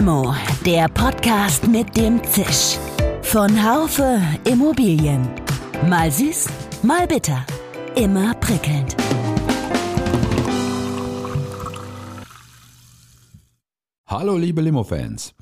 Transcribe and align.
Limo, 0.00 0.34
der 0.64 0.88
Podcast 0.88 1.68
mit 1.68 1.94
dem 1.94 2.24
Zisch. 2.24 2.78
Von 3.20 3.50
Haufe 3.62 4.18
Immobilien. 4.50 5.28
Mal 5.90 6.10
süß, 6.10 6.46
mal 6.82 7.06
bitter. 7.06 7.44
Immer 7.96 8.32
prickelnd. 8.36 8.96
Hallo 14.06 14.38
liebe 14.38 14.62
Limo-Fans. 14.62 15.34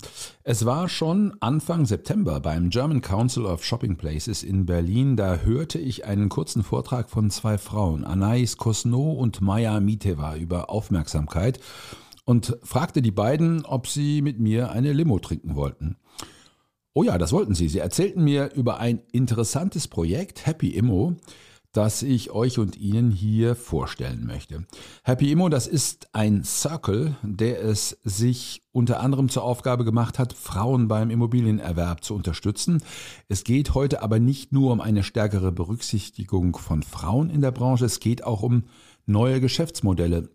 Es 0.43 0.66
war 0.66 0.88
schon 0.88 1.37
Anfang 1.38 1.87
September 1.87 2.41
beim 2.41 2.70
German 2.70 3.01
Council 3.01 3.47
of 3.47 3.65
Shopping 3.65 3.97
Places 3.97 4.43
in 4.43 4.66
Berlin. 4.66 5.16
Da 5.16 5.37
hörte 5.37 5.79
ich 5.79 6.05
einen 6.05 6.29
kurzen 6.29 6.65
Vortrag 6.65 7.11
von 7.11 7.30
zwei 7.30 7.59
Frauen, 7.59 8.05
Anais 8.05 8.56
Kosno 8.56 9.12
und 9.12 9.41
Maya 9.41 9.79
Miteva, 9.79 10.34
über 10.34 10.69
Aufmerksamkeit 10.69 11.61
und 12.28 12.59
fragte 12.62 13.00
die 13.00 13.10
beiden, 13.10 13.64
ob 13.64 13.87
sie 13.87 14.20
mit 14.20 14.38
mir 14.38 14.70
eine 14.70 14.92
Limo 14.92 15.18
trinken 15.18 15.56
wollten. 15.56 15.96
Oh 16.92 17.02
ja, 17.02 17.16
das 17.16 17.32
wollten 17.32 17.54
sie. 17.54 17.70
Sie 17.70 17.78
erzählten 17.78 18.23
mir 18.23 18.52
über 18.52 18.80
ein 18.80 19.01
interessantes 19.12 19.88
Projekt, 19.88 20.45
Happy 20.45 20.68
Immo, 20.68 21.16
das 21.73 22.02
ich 22.02 22.30
euch 22.30 22.59
und 22.59 22.77
Ihnen 22.77 23.10
hier 23.10 23.56
vorstellen 23.56 24.27
möchte. 24.27 24.66
Happy 25.04 25.32
Immo, 25.32 25.48
das 25.48 25.66
ist 25.66 26.10
ein 26.12 26.45
Circle, 26.45 27.16
der 27.23 27.64
es 27.64 27.96
sich 28.04 28.62
unter 28.73 29.01
anderem 29.01 29.30
zur 29.30 29.45
Aufgabe 29.45 29.87
gemacht 29.87 30.18
hat, 30.18 30.34
Frauen 30.34 30.87
beim 30.87 31.09
Immobilienerwerb 31.09 32.04
zu 32.04 32.15
unterstützen. 32.15 32.82
Es 33.29 33.42
geht 33.42 33.73
heute 33.73 34.02
aber 34.02 34.18
nicht 34.18 34.52
nur 34.52 34.73
um 34.73 34.82
eine 34.82 35.02
stärkere 35.02 35.51
Berücksichtigung 35.51 36.59
von 36.59 36.82
Frauen 36.82 37.30
in 37.30 37.40
der 37.40 37.52
Branche, 37.52 37.87
es 37.87 38.01
geht 38.01 38.23
auch 38.23 38.42
um 38.42 38.65
neue 39.06 39.40
Geschäftsmodelle 39.40 40.29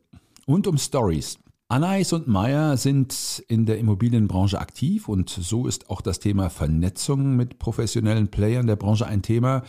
und 0.47 0.66
um 0.66 0.80
Stories. 0.80 1.38
Anais 1.73 2.13
und 2.13 2.27
Meyer 2.27 2.77
sind 2.77 3.44
in 3.47 3.66
der 3.66 3.80
Immobilienbranche 3.80 4.59
aktiv 4.59 5.09
und 5.09 5.31
so 5.31 5.66
ist 5.66 5.89
auch 5.89 6.02
das 6.02 6.20
Thema 6.20 6.52
Vernetzung 6.52 7.36
mit 7.36 7.58
professionellen 7.58 8.28
Playern 8.28 8.67
der 8.67 8.75
Branche 8.75 9.08
ein 9.08 9.23
Thema, 9.23 9.64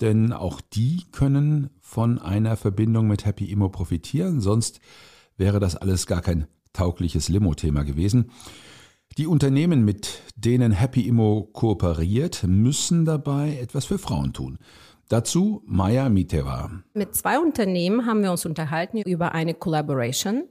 denn 0.00 0.32
auch 0.32 0.60
die 0.60 1.02
können 1.10 1.70
von 1.80 2.20
einer 2.20 2.56
Verbindung 2.56 3.08
mit 3.08 3.26
Happy 3.26 3.46
Immo 3.46 3.68
profitieren, 3.68 4.40
sonst 4.40 4.78
wäre 5.38 5.58
das 5.58 5.74
alles 5.74 6.06
gar 6.06 6.22
kein 6.22 6.46
taugliches 6.72 7.28
Limo-Thema 7.28 7.82
gewesen. 7.82 8.30
Die 9.18 9.26
Unternehmen, 9.26 9.84
mit 9.84 10.22
denen 10.36 10.70
Happy 10.70 11.00
Immo 11.00 11.50
kooperiert, 11.52 12.44
müssen 12.46 13.04
dabei 13.04 13.58
etwas 13.60 13.86
für 13.86 13.98
Frauen 13.98 14.32
tun. 14.32 14.58
Dazu 15.08 15.64
Maya 15.66 16.10
Miteva. 16.10 16.70
Mit 16.94 17.16
zwei 17.16 17.40
Unternehmen 17.40 18.06
haben 18.06 18.22
wir 18.22 18.30
uns 18.30 18.46
unterhalten 18.46 18.98
über 18.98 19.32
eine 19.32 19.54
Collaboration. 19.54 20.44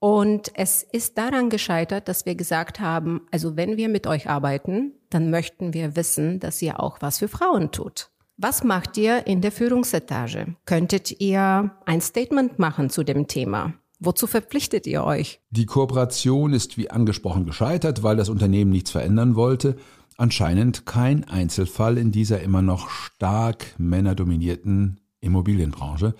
Und 0.00 0.50
es 0.54 0.82
ist 0.82 1.18
daran 1.18 1.50
gescheitert, 1.50 2.08
dass 2.08 2.24
wir 2.24 2.34
gesagt 2.34 2.80
haben, 2.80 3.20
also 3.30 3.56
wenn 3.56 3.76
wir 3.76 3.90
mit 3.90 4.06
euch 4.06 4.28
arbeiten, 4.28 4.94
dann 5.10 5.30
möchten 5.30 5.74
wir 5.74 5.94
wissen, 5.94 6.40
dass 6.40 6.60
ihr 6.62 6.80
auch 6.80 6.96
was 7.00 7.18
für 7.18 7.28
Frauen 7.28 7.70
tut. 7.70 8.10
Was 8.38 8.64
macht 8.64 8.96
ihr 8.96 9.26
in 9.26 9.42
der 9.42 9.52
Führungsetage? 9.52 10.56
Könntet 10.64 11.20
ihr 11.20 11.70
ein 11.84 12.00
Statement 12.00 12.58
machen 12.58 12.88
zu 12.88 13.04
dem 13.04 13.28
Thema? 13.28 13.74
Wozu 13.98 14.26
verpflichtet 14.26 14.86
ihr 14.86 15.04
euch? 15.04 15.40
Die 15.50 15.66
Kooperation 15.66 16.54
ist 16.54 16.78
wie 16.78 16.90
angesprochen 16.90 17.44
gescheitert, 17.44 18.02
weil 18.02 18.16
das 18.16 18.30
Unternehmen 18.30 18.70
nichts 18.70 18.90
verändern 18.90 19.36
wollte. 19.36 19.76
Anscheinend 20.16 20.86
kein 20.86 21.28
Einzelfall 21.28 21.98
in 21.98 22.10
dieser 22.10 22.40
immer 22.40 22.62
noch 22.62 22.88
stark 22.88 23.74
männerdominierten 23.76 25.00
Immobilienbranche. 25.20 26.14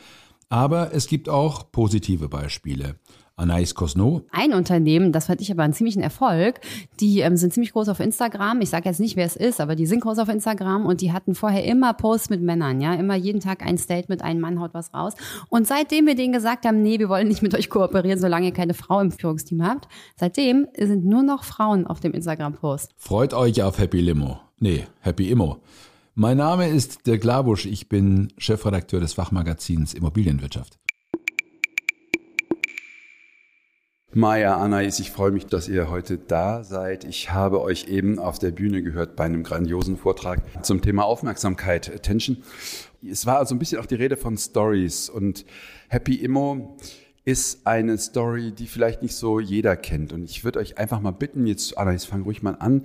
Aber 0.51 0.93
es 0.93 1.07
gibt 1.07 1.31
auch 1.31 1.73
positive 1.73 2.29
Beispiele. 2.29 2.97
Anais 3.41 3.75
Cosno. 3.75 4.23
Ein 4.31 4.53
Unternehmen, 4.53 5.13
das 5.13 5.27
fand 5.27 5.41
ich 5.41 5.51
aber 5.51 5.63
einen 5.63 5.73
ziemlichen 5.73 6.03
Erfolg, 6.03 6.61
die 7.01 7.21
ähm, 7.21 7.37
sind 7.37 7.53
ziemlich 7.53 7.73
groß 7.73 7.89
auf 7.89 8.01
Instagram. 8.01 8.61
Ich 8.61 8.71
sage 8.71 8.89
jetzt 8.89 9.01
nicht, 9.01 9.17
wer 9.17 9.27
es 9.27 9.37
ist, 9.37 9.61
aber 9.61 9.75
die 9.75 9.87
sind 9.87 10.01
groß 10.01 10.19
auf 10.19 10.29
Instagram 10.29 10.87
und 10.87 11.01
die 11.01 11.13
hatten 11.13 11.35
vorher 11.35 11.65
immer 11.65 11.95
Posts 11.95 12.31
mit 12.31 12.43
Männern, 12.43 12.81
ja, 12.81 12.95
immer 12.95 13.15
jeden 13.17 13.41
Tag 13.41 13.65
ein 13.65 13.79
Statement, 13.79 14.23
ein 14.23 14.41
Mann 14.41 14.61
haut 14.61 14.75
was 14.75 14.95
raus. 14.95 15.15
Und 15.49 15.67
seitdem 15.67 16.07
wir 16.07 16.15
denen 16.15 16.33
gesagt 16.33 16.67
haben, 16.67 16.83
nee, 16.83 16.99
wir 16.99 17.09
wollen 17.09 17.29
nicht 17.29 17.43
mit 17.43 17.55
euch 17.55 17.71
kooperieren, 17.71 18.21
solange 18.21 18.47
ihr 18.47 18.53
keine 18.53 18.75
Frau 18.75 19.01
im 19.01 19.11
Führungsteam 19.11 19.67
habt, 19.67 19.89
seitdem 20.17 20.69
sind 20.79 21.05
nur 21.05 21.23
noch 21.23 21.45
Frauen 21.45 21.87
auf 21.87 22.01
dem 22.01 22.13
Instagram-Post. 22.13 22.95
Freut 22.97 23.35
euch 23.35 23.63
auf 23.63 23.79
Happy 23.79 24.01
Limo. 24.01 24.41
Nee, 24.59 24.85
Happy 25.01 25.31
Immo. 25.31 25.59
Mein 26.15 26.37
Name 26.37 26.69
ist 26.69 27.07
Dirk 27.07 27.25
Labusch, 27.25 27.65
ich 27.65 27.89
bin 27.89 28.29
Chefredakteur 28.37 29.01
des 29.01 29.15
Fachmagazins 29.15 29.95
Immobilienwirtschaft. 29.95 30.79
Maja, 34.13 34.57
Anais, 34.57 34.99
ich 34.99 35.13
freue 35.13 35.31
mich, 35.31 35.47
dass 35.47 35.69
ihr 35.69 35.89
heute 35.89 36.19
da 36.19 36.65
seid. 36.65 37.05
Ich 37.05 37.31
habe 37.31 37.61
euch 37.61 37.87
eben 37.87 38.19
auf 38.19 38.41
der 38.41 38.51
Bühne 38.51 38.83
gehört 38.83 39.15
bei 39.15 39.23
einem 39.23 39.45
grandiosen 39.45 39.97
Vortrag 39.97 40.43
zum 40.65 40.83
Thema 40.83 41.05
Aufmerksamkeit, 41.05 41.89
Attention. 41.95 42.39
Es 43.09 43.25
war 43.25 43.39
also 43.39 43.55
ein 43.55 43.61
bisschen 43.61 43.79
auch 43.79 43.87
die 43.87 43.95
Rede 43.95 44.17
von 44.17 44.37
Stories 44.37 45.09
und 45.09 45.45
Happy 45.87 46.17
Immo 46.17 46.77
ist 47.25 47.69
eine 47.69 47.97
Story, 47.99 48.51
die 48.51 48.67
vielleicht 48.67 49.01
nicht 49.01 49.15
so 49.15 49.39
jeder 49.39 49.77
kennt. 49.77 50.13
Und 50.13 50.25
ich 50.25 50.43
würde 50.43 50.59
euch 50.59 50.77
einfach 50.77 50.99
mal 50.99 51.13
bitten, 51.13 51.47
jetzt, 51.47 51.79
Anais, 51.79 52.05
fang 52.05 52.23
ruhig 52.23 52.43
mal 52.43 52.57
an, 52.59 52.83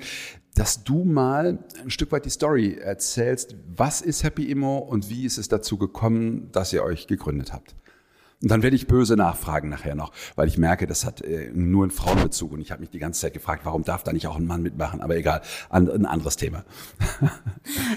dass 0.53 0.83
du 0.83 1.05
mal 1.05 1.57
ein 1.83 1.89
Stück 1.89 2.11
weit 2.11 2.25
die 2.25 2.29
Story 2.29 2.77
erzählst. 2.79 3.55
Was 3.75 4.01
ist 4.01 4.23
Happy 4.23 4.43
Immo 4.43 4.77
und 4.77 5.09
wie 5.09 5.25
ist 5.25 5.39
es 5.39 5.47
dazu 5.47 5.79
gekommen, 5.79 6.49
dass 6.51 6.71
ihr 6.71 6.83
euch 6.83 7.07
gegründet 7.07 7.51
habt? 7.51 7.73
Und 8.45 8.51
dann 8.51 8.61
werde 8.61 8.75
ich 8.75 8.85
böse 8.85 9.15
nachfragen 9.15 9.69
nachher 9.69 9.95
noch, 9.95 10.11
weil 10.35 10.47
ich 10.47 10.59
merke, 10.59 10.85
das 10.85 11.03
hat 11.03 11.19
äh, 11.21 11.49
nur 11.51 11.83
einen 11.83 11.89
Frauenbezug. 11.89 12.51
Und 12.51 12.61
ich 12.61 12.69
habe 12.69 12.81
mich 12.81 12.91
die 12.91 12.99
ganze 12.99 13.21
Zeit 13.21 13.33
gefragt, 13.33 13.61
warum 13.65 13.83
darf 13.83 14.03
da 14.03 14.13
nicht 14.13 14.27
auch 14.27 14.35
ein 14.35 14.45
Mann 14.45 14.61
mitmachen? 14.61 15.01
Aber 15.01 15.17
egal, 15.17 15.41
an, 15.71 15.89
ein 15.89 16.05
anderes 16.05 16.37
Thema. 16.37 16.63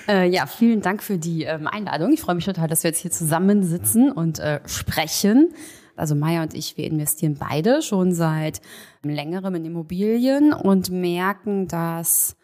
Äh, 0.09 0.31
ja, 0.31 0.47
vielen 0.47 0.81
Dank 0.81 1.03
für 1.03 1.19
die 1.19 1.43
ähm, 1.43 1.67
Einladung. 1.67 2.15
Ich 2.15 2.23
freue 2.23 2.35
mich 2.35 2.47
total, 2.47 2.67
dass 2.67 2.83
wir 2.83 2.89
jetzt 2.89 3.01
hier 3.01 3.11
zusammensitzen 3.11 4.11
und 4.11 4.39
äh, 4.39 4.61
sprechen. 4.65 5.53
Also 5.97 6.15
Maya 6.15 6.43
und 6.43 6.55
ich, 6.55 6.79
wir 6.79 6.87
investieren 6.87 7.37
beide 7.39 7.83
schon 7.83 8.15
seit 8.15 8.63
längerem 9.03 9.55
in 9.57 9.67
Immobilien 9.67 10.55
und 10.55 10.89
merken, 10.89 11.69
dass, 11.69 12.37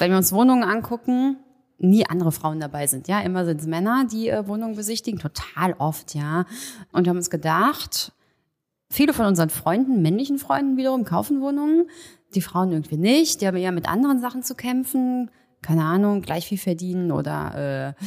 wenn 0.00 0.10
wir 0.10 0.16
uns 0.16 0.32
Wohnungen 0.32 0.64
angucken, 0.64 1.36
nie 1.80 2.06
andere 2.06 2.32
Frauen 2.32 2.60
dabei 2.60 2.86
sind. 2.86 3.08
Ja, 3.08 3.20
immer 3.20 3.44
sind 3.44 3.60
es 3.60 3.66
Männer, 3.66 4.06
die 4.10 4.28
äh, 4.28 4.46
Wohnungen 4.46 4.76
besichtigen, 4.76 5.18
total 5.18 5.74
oft, 5.78 6.14
ja. 6.14 6.44
Und 6.92 7.04
wir 7.04 7.10
haben 7.10 7.16
uns 7.16 7.30
gedacht, 7.30 8.12
viele 8.90 9.12
von 9.12 9.26
unseren 9.26 9.50
Freunden, 9.50 10.02
männlichen 10.02 10.38
Freunden 10.38 10.76
wiederum, 10.76 11.04
kaufen 11.04 11.40
Wohnungen, 11.40 11.88
die 12.34 12.42
Frauen 12.42 12.70
irgendwie 12.72 12.96
nicht, 12.96 13.40
die 13.40 13.46
haben 13.46 13.56
eher 13.56 13.72
mit 13.72 13.88
anderen 13.88 14.20
Sachen 14.20 14.42
zu 14.42 14.54
kämpfen, 14.54 15.30
keine 15.62 15.84
Ahnung, 15.84 16.22
gleich 16.22 16.46
viel 16.46 16.58
verdienen 16.58 17.12
oder 17.12 17.94
äh, 17.98 18.04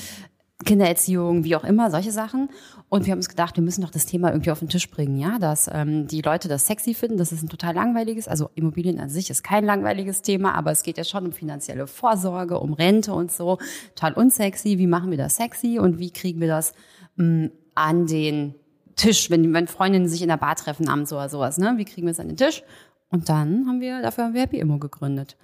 Kindererziehung, 0.64 1.44
wie 1.44 1.56
auch 1.56 1.64
immer, 1.64 1.92
solche 1.92 2.12
Sachen. 2.12 2.50
Und 2.90 3.06
wir 3.06 3.12
haben 3.12 3.20
uns 3.20 3.30
gedacht, 3.30 3.56
wir 3.58 3.64
müssen 3.64 3.82
doch 3.82 3.90
das 3.90 4.06
Thema 4.06 4.32
irgendwie 4.32 4.52
auf 4.52 4.60
den 4.60 4.70
Tisch 4.70 4.90
bringen, 4.90 5.18
ja, 5.18 5.40
dass 5.40 5.70
ähm, 5.72 6.08
die 6.08 6.22
Leute 6.22 6.48
das 6.48 6.68
sexy 6.68 6.94
finden, 6.94 7.18
das 7.18 7.32
ist 7.32 7.44
ein 7.44 7.50
total 7.50 7.74
langweiliges, 7.74 8.28
also 8.28 8.50
Immobilien 8.56 9.00
an 9.00 9.10
sich 9.10 9.30
ist 9.30 9.44
kein 9.44 9.66
langweiliges 9.66 10.22
Thema, 10.22 10.54
aber 10.54 10.72
es 10.72 10.84
geht 10.84 10.98
ja 10.98 11.04
schon 11.04 11.26
um 11.26 11.32
finanzielle 11.32 11.88
Vorsorge, 11.88 12.60
um 12.60 12.74
Rente 12.74 13.14
und 13.14 13.32
so, 13.32 13.58
total 13.96 14.14
unsexy. 14.14 14.78
Wie 14.78 14.88
machen 14.88 15.12
wir 15.12 15.18
das 15.18 15.38
sexy 15.38 15.80
und 15.80 16.00
wie 16.00 16.12
kriegen 16.12 16.40
wir 16.40 16.48
das 16.48 16.74
mh, 17.16 17.50
an 17.76 18.06
den 18.06 18.56
Tisch, 18.96 19.30
wenn, 19.30 19.54
wenn 19.54 19.68
Freundinnen 19.68 20.08
sich 20.08 20.22
in 20.22 20.28
der 20.28 20.38
Bar 20.38 20.56
treffen 20.56 20.88
abends 20.88 21.12
oder 21.12 21.30
sowas, 21.30 21.58
ne? 21.58 21.74
Wie 21.78 21.86
kriegen 21.86 22.06
wir 22.06 22.12
es 22.12 22.20
an 22.20 22.28
den 22.28 22.38
Tisch? 22.38 22.64
Und 23.10 23.30
dann 23.30 23.68
haben 23.68 23.80
wir, 23.80 24.02
dafür 24.02 24.26
haben 24.26 24.34
wir 24.34 24.42
Happy 24.42 24.60
Immo 24.60 24.80
gegründet. 24.80 25.38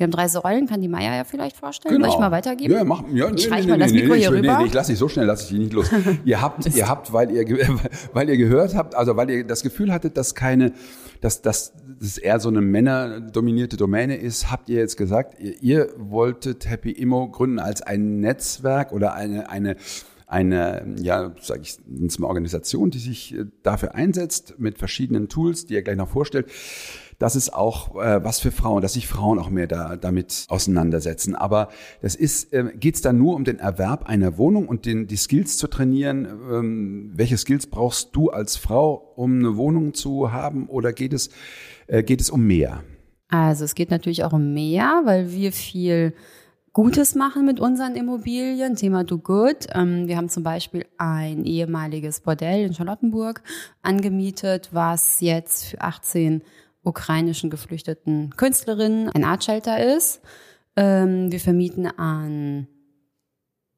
Wir 0.00 0.04
haben 0.04 0.12
drei 0.12 0.28
Säulen, 0.28 0.66
kann 0.66 0.80
die 0.80 0.88
Maya 0.88 1.14
ja 1.14 1.24
vielleicht 1.24 1.58
vorstellen. 1.58 1.96
Genau. 1.96 2.06
Soll 2.06 2.14
ich 2.14 2.20
mal 2.20 2.30
weitergeben? 2.30 2.72
Ja, 2.72 2.84
mach, 2.84 3.02
ja, 3.12 3.28
nee, 3.28 3.36
ich 3.36 3.50
nee, 3.50 3.60
nee, 3.60 3.66
mal 3.66 3.78
das 3.78 3.92
Mikro 3.92 4.14
nee, 4.14 4.20
hier 4.20 4.30
nee, 4.30 4.38
rüber. 4.38 4.58
Nee, 4.60 4.64
ich 4.64 4.72
lasse 4.72 4.92
dich 4.92 4.98
so 4.98 5.10
schnell, 5.10 5.26
lasse 5.26 5.42
ich 5.42 5.50
dich 5.50 5.58
nicht 5.58 5.74
los. 5.74 5.90
ihr 6.24 6.40
habt, 6.40 6.74
ihr 6.74 6.88
habt, 6.88 7.12
weil 7.12 7.30
ihr, 7.30 7.44
weil 8.14 8.30
ihr 8.30 8.38
gehört 8.38 8.74
habt, 8.74 8.94
also 8.94 9.18
weil 9.18 9.28
ihr 9.28 9.46
das 9.46 9.62
Gefühl 9.62 9.92
hattet, 9.92 10.16
dass 10.16 10.34
keine, 10.34 10.72
dass, 11.20 11.42
dass 11.42 11.74
das 12.00 12.16
eher 12.16 12.40
so 12.40 12.48
eine 12.48 12.62
männerdominierte 12.62 13.76
Domäne 13.76 14.16
ist, 14.16 14.50
habt 14.50 14.70
ihr 14.70 14.78
jetzt 14.78 14.96
gesagt, 14.96 15.38
ihr, 15.38 15.62
ihr 15.62 15.88
wolltet 15.98 16.66
Happy 16.66 16.92
Immo 16.92 17.28
gründen 17.28 17.58
als 17.58 17.82
ein 17.82 18.20
Netzwerk 18.20 18.92
oder 18.92 19.12
eine, 19.12 19.50
eine, 19.50 19.76
eine, 20.26 20.94
ja, 20.98 21.32
sage 21.42 21.60
ich, 21.60 21.76
eine 21.86 22.26
Organisation, 22.26 22.90
die 22.90 23.00
sich 23.00 23.34
äh, 23.34 23.44
dafür 23.62 23.94
einsetzt 23.94 24.54
mit 24.56 24.78
verschiedenen 24.78 25.28
Tools, 25.28 25.66
die 25.66 25.74
ihr 25.74 25.82
gleich 25.82 25.98
noch 25.98 26.08
vorstellt 26.08 26.46
das 27.20 27.36
ist 27.36 27.52
auch 27.52 27.94
äh, 27.96 28.24
was 28.24 28.40
für 28.40 28.50
Frauen, 28.50 28.80
dass 28.80 28.94
sich 28.94 29.06
Frauen 29.06 29.38
auch 29.38 29.50
mehr 29.50 29.66
da, 29.66 29.96
damit 29.96 30.46
auseinandersetzen. 30.48 31.34
Aber 31.36 31.68
das 32.00 32.14
ist, 32.14 32.52
äh, 32.52 32.72
geht 32.74 32.96
es 32.96 33.02
dann 33.02 33.18
nur 33.18 33.36
um 33.36 33.44
den 33.44 33.58
Erwerb 33.58 34.08
einer 34.08 34.38
Wohnung 34.38 34.66
und 34.66 34.86
den, 34.86 35.06
die 35.06 35.16
Skills 35.16 35.58
zu 35.58 35.68
trainieren? 35.68 36.26
Ähm, 36.50 37.12
welche 37.14 37.36
Skills 37.36 37.66
brauchst 37.66 38.16
du 38.16 38.30
als 38.30 38.56
Frau, 38.56 39.12
um 39.16 39.38
eine 39.38 39.56
Wohnung 39.58 39.92
zu 39.92 40.32
haben? 40.32 40.66
Oder 40.66 40.94
geht 40.94 41.12
es, 41.12 41.28
äh, 41.88 42.02
geht 42.02 42.22
es 42.22 42.30
um 42.30 42.46
mehr? 42.46 42.82
Also 43.28 43.64
es 43.64 43.74
geht 43.74 43.90
natürlich 43.90 44.24
auch 44.24 44.32
um 44.32 44.54
mehr, 44.54 45.02
weil 45.04 45.30
wir 45.30 45.52
viel 45.52 46.14
Gutes 46.72 47.14
machen 47.14 47.44
mit 47.44 47.60
unseren 47.60 47.96
Immobilien. 47.96 48.76
Thema 48.76 49.04
Do 49.04 49.18
Good. 49.18 49.66
Ähm, 49.74 50.08
wir 50.08 50.16
haben 50.16 50.30
zum 50.30 50.42
Beispiel 50.42 50.86
ein 50.96 51.44
ehemaliges 51.44 52.20
Bordell 52.20 52.64
in 52.64 52.72
Charlottenburg 52.72 53.42
angemietet, 53.82 54.70
was 54.72 55.20
jetzt 55.20 55.66
für 55.66 55.82
18 55.82 56.42
ukrainischen 56.82 57.50
geflüchteten 57.50 58.30
Künstlerinnen 58.36 59.10
ein 59.10 59.24
Art 59.24 59.44
Shelter 59.44 59.96
ist. 59.96 60.20
Ähm, 60.76 61.30
wir 61.30 61.40
vermieten 61.40 61.86
an 61.86 62.66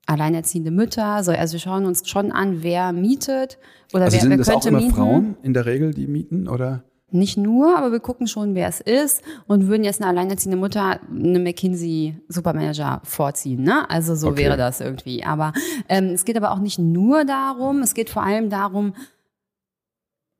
alleinerziehende 0.06 0.70
Mütter. 0.70 1.04
Also 1.04 1.32
wir 1.32 1.58
schauen 1.60 1.86
uns 1.86 2.08
schon 2.08 2.32
an, 2.32 2.62
wer 2.62 2.92
mietet 2.92 3.58
oder 3.92 4.04
also 4.04 4.14
wer, 4.14 4.20
sind 4.20 4.30
wer 4.30 4.36
das 4.38 4.48
könnte 4.48 4.62
auch 4.62 4.66
immer 4.66 4.78
mieten. 4.80 4.94
Frauen 4.94 5.36
in 5.42 5.54
der 5.54 5.66
Regel, 5.66 5.94
die 5.94 6.06
mieten, 6.06 6.48
oder? 6.48 6.84
Nicht 7.14 7.36
nur, 7.36 7.76
aber 7.76 7.92
wir 7.92 8.00
gucken 8.00 8.26
schon, 8.26 8.54
wer 8.54 8.68
es 8.68 8.80
ist 8.80 9.22
und 9.46 9.68
würden 9.68 9.84
jetzt 9.84 10.00
eine 10.00 10.08
alleinerziehende 10.08 10.56
Mutter 10.56 10.98
eine 11.10 11.38
McKinsey 11.38 12.16
Supermanager 12.28 13.02
vorziehen. 13.04 13.62
Ne? 13.62 13.88
Also 13.90 14.14
so 14.14 14.28
Okay. 14.28 14.38
wäre 14.44 14.56
das 14.56 14.80
irgendwie. 14.80 15.22
Aber 15.22 15.52
ähm, 15.90 16.06
es 16.06 16.24
geht 16.24 16.38
aber 16.38 16.52
auch 16.52 16.58
nicht 16.58 16.78
nur 16.78 17.24
darum, 17.26 17.80
es 17.82 17.92
geht 17.92 18.08
vor 18.08 18.22
allem 18.22 18.48
darum, 18.48 18.94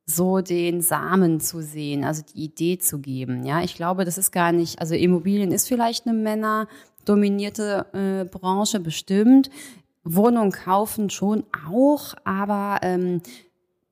so 0.05 0.41
den 0.41 0.81
Samen 0.81 1.39
zu 1.39 1.61
sehen, 1.61 2.03
also 2.03 2.23
die 2.23 2.43
Idee 2.43 2.77
zu 2.77 2.99
geben. 2.99 3.45
Ja, 3.45 3.61
ich 3.61 3.75
glaube, 3.75 4.05
das 4.05 4.17
ist 4.17 4.31
gar 4.31 4.51
nicht, 4.51 4.79
also 4.79 4.95
Immobilien 4.95 5.51
ist 5.51 5.67
vielleicht 5.67 6.05
eine 6.05 6.17
männerdominierte 6.17 7.85
äh, 7.93 8.25
Branche 8.25 8.79
bestimmt. 8.79 9.49
Wohnungen 10.03 10.51
kaufen 10.51 11.09
schon 11.09 11.45
auch, 11.69 12.13
aber 12.25 12.79
ähm, 12.81 13.21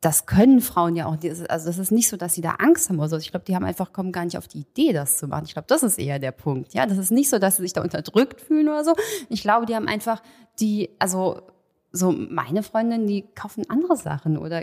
das 0.02 0.25
können 0.25 0.62
Frauen 0.62 0.96
ja 0.96 1.06
auch. 1.06 1.18
Also 1.24 1.46
das 1.68 1.78
ist 1.78 1.92
nicht 1.92 2.10
so, 2.10 2.18
dass 2.18 2.34
sie 2.34 2.42
da 2.42 2.56
Angst 2.56 2.90
haben 2.90 2.98
oder 2.98 3.10
so. 3.10 3.18
Ich 3.18 3.30
glaube, 3.30 3.46
die 3.46 3.56
haben 3.56 3.63
einfach 3.63 3.94
kommen 3.94 4.12
gar 4.12 4.25
nicht 4.25 4.38
auf 4.38 4.48
die 4.48 4.62
Idee, 4.62 4.94
das 4.94 5.18
zu 5.18 5.28
machen. 5.28 5.46
Ich 5.46 5.54
glaube, 5.54 5.68
das 5.68 5.84
ist 5.84 6.00
eher 6.00 6.18
der 6.18 6.31
Punkt. 6.31 6.74
Ja, 6.74 6.88
das 6.88 6.98
ist 6.98 7.12
nicht 7.12 7.30
so, 7.30 7.38
dass 7.38 7.58
sie 7.58 7.62
sich 7.62 7.74
da 7.74 7.81
unterdrückt 7.84 8.42
fühlen 8.42 8.68
oder 8.68 8.84
so. 8.84 8.96
Ich 9.30 9.44
glaube, 9.44 9.68
die 9.68 9.75
haben 9.75 9.88
einfach 9.88 10.22
die, 10.60 10.90
also 10.98 11.42
so 11.91 12.11
meine 12.11 12.63
Freundinnen, 12.63 13.07
die 13.07 13.25
kaufen 13.35 13.69
andere 13.69 13.97
Sachen 13.97 14.38
oder 14.38 14.61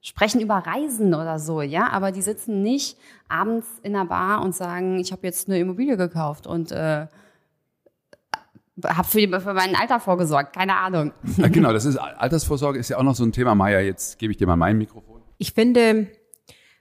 sprechen 0.00 0.40
über 0.40 0.54
Reisen 0.54 1.14
oder 1.14 1.38
so, 1.38 1.60
ja, 1.62 1.90
aber 1.90 2.12
die 2.12 2.22
sitzen 2.22 2.62
nicht 2.62 2.96
abends 3.28 3.66
in 3.82 3.92
der 3.92 4.06
Bar 4.06 4.42
und 4.42 4.54
sagen, 4.54 4.98
ich 4.98 5.12
habe 5.12 5.26
jetzt 5.26 5.48
eine 5.48 5.58
Immobilie 5.58 5.96
gekauft 5.96 6.46
und 6.46 6.72
äh, 6.72 7.06
habe 8.82 9.08
für, 9.08 9.40
für 9.40 9.54
mein 9.54 9.76
Alter 9.76 10.00
vorgesorgt, 10.00 10.54
keine 10.54 10.76
Ahnung. 10.76 11.12
Ja, 11.36 11.48
genau, 11.48 11.72
das 11.72 11.84
ist 11.84 11.96
Altersvorsorge 11.96 12.78
ist 12.78 12.88
ja 12.88 12.98
auch 12.98 13.02
noch 13.02 13.14
so 13.14 13.24
ein 13.24 13.32
Thema. 13.32 13.54
Maja, 13.54 13.80
jetzt 13.80 14.18
gebe 14.18 14.32
ich 14.32 14.36
dir 14.36 14.46
mal 14.46 14.56
mein 14.56 14.78
Mikrofon. 14.78 15.22
Ich 15.38 15.52
finde, 15.52 16.08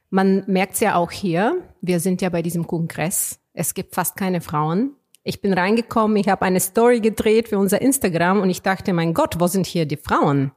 man 0.10 0.44
merkt 0.48 0.74
es 0.74 0.80
ja 0.80 0.96
auch 0.96 1.12
hier. 1.12 1.62
Wir 1.82 2.00
sind 2.00 2.22
ja 2.22 2.30
bei 2.30 2.42
diesem 2.42 2.68
Kongress. 2.68 3.40
Es 3.54 3.74
gibt 3.74 3.96
fast 3.96 4.16
keine 4.16 4.42
Frauen. 4.42 4.96
Ich 5.24 5.40
bin 5.42 5.54
reingekommen, 5.54 6.18
ich 6.18 6.28
habe 6.28 6.42
eine 6.42 6.60
Story 6.60 7.00
gedreht 7.00 7.48
für 7.48 7.58
unser 7.58 7.82
Instagram 7.82 8.42
und 8.42 8.50
ich 8.50 8.62
dachte, 8.62 8.92
mein 8.92 9.14
Gott, 9.14 9.40
wo 9.40 9.48
sind 9.48 9.66
hier 9.66 9.86
die 9.86 9.98
Frauen? 9.98 10.52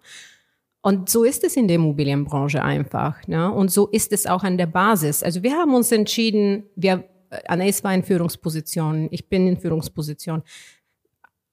Und 0.82 1.08
so 1.08 1.24
ist 1.24 1.44
es 1.44 1.56
in 1.56 1.68
der 1.68 1.76
Immobilienbranche 1.76 2.62
einfach. 2.62 3.26
Ne? 3.26 3.50
Und 3.50 3.70
so 3.70 3.88
ist 3.88 4.12
es 4.12 4.26
auch 4.26 4.42
an 4.44 4.56
der 4.56 4.66
Basis. 4.66 5.22
Also 5.22 5.42
wir 5.42 5.52
haben 5.56 5.74
uns 5.74 5.90
entschieden, 5.92 6.64
wir, 6.76 7.04
Anais 7.46 7.82
war 7.84 7.94
in 7.94 8.04
Führungsposition, 8.04 9.08
ich 9.10 9.28
bin 9.28 9.46
in 9.48 9.56
Führungsposition. 9.56 10.42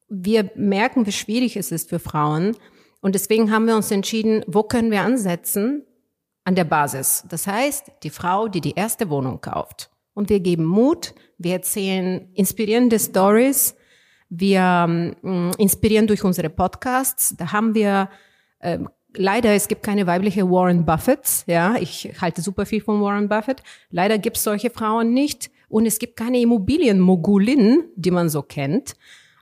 Wir 0.07 0.51
merken, 0.56 1.06
wie 1.06 1.12
schwierig 1.12 1.56
es 1.56 1.71
ist 1.71 1.89
für 1.89 2.00
Frauen. 2.00 2.56
Und 3.01 3.16
deswegen 3.16 3.51
haben 3.51 3.66
wir 3.66 3.75
uns 3.75 3.89
entschieden, 3.92 4.44
wo 4.48 4.63
können 4.63 4.92
wir 4.92 5.01
ansetzen? 5.01 5.83
An 6.45 6.56
der 6.56 6.66
Basis. 6.66 7.24
Das 7.30 7.48
heißt, 7.48 7.92
die 8.04 8.09
Frau, 8.09 8.48
die 8.50 8.59
die 8.59 8.74
erste 8.74 9.09
Wohnung 9.09 9.39
kauft. 9.39 9.89
Und 10.13 10.30
wir 10.30 10.39
geben 10.39 10.65
Mut, 10.65 11.13
wir 11.38 11.54
erzählen 11.54 12.30
inspirierende 12.33 13.00
Stories, 13.00 13.75
wir 14.30 15.15
ähm, 15.24 15.51
inspirieren 15.57 16.07
durch 16.07 16.24
unsere 16.24 16.50
Podcasts. 16.50 17.36
Da 17.38 17.51
haben 17.51 17.75
wir 17.75 18.10
ähm, 18.62 18.89
leider, 19.15 19.54
es 19.54 19.68
gibt 19.68 19.83
keine 19.83 20.07
weibliche 20.07 20.50
Warren 20.50 20.86
Buffetts. 20.86 21.44
Ja, 21.48 21.75
ich 21.75 22.13
halte 22.19 22.42
super 22.42 22.65
viel 22.65 22.81
von 22.81 23.01
Warren 23.01 23.30
Buffett. 23.30 23.62
Leider 23.89 24.18
gibt 24.18 24.38
es 24.38 24.44
solche 24.44 24.69
Frauen 24.69 25.13
nicht. 25.13 25.51
Und 25.69 25.86
es 25.86 26.00
gibt 26.00 26.16
keine 26.16 26.39
Immobilienmogulin, 26.39 27.83
die 27.95 28.12
man 28.12 28.30
so 28.30 28.42
kennt. 28.42 28.95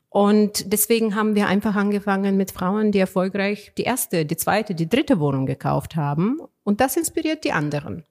Und 0.10 0.72
deswegen 0.74 1.16
haben 1.16 1.36
wir 1.36 1.48
einfach 1.48 1.76
angefangen 1.76 2.36
mit 2.36 2.52
Frauen, 2.52 2.92
die 2.92 3.00
erfolgreich 3.00 3.72
die 3.78 3.84
erste, 3.84 4.26
die 4.26 4.36
zweite, 4.36 4.76
die 4.76 4.90
dritte 4.90 5.20
Wohnung 5.20 5.46
gekauft 5.46 5.96
haben. 5.96 6.40
Und 6.64 6.82
das 6.82 6.98
inspiriert 6.98 7.46
die 7.46 7.54
anderen. 7.54 8.04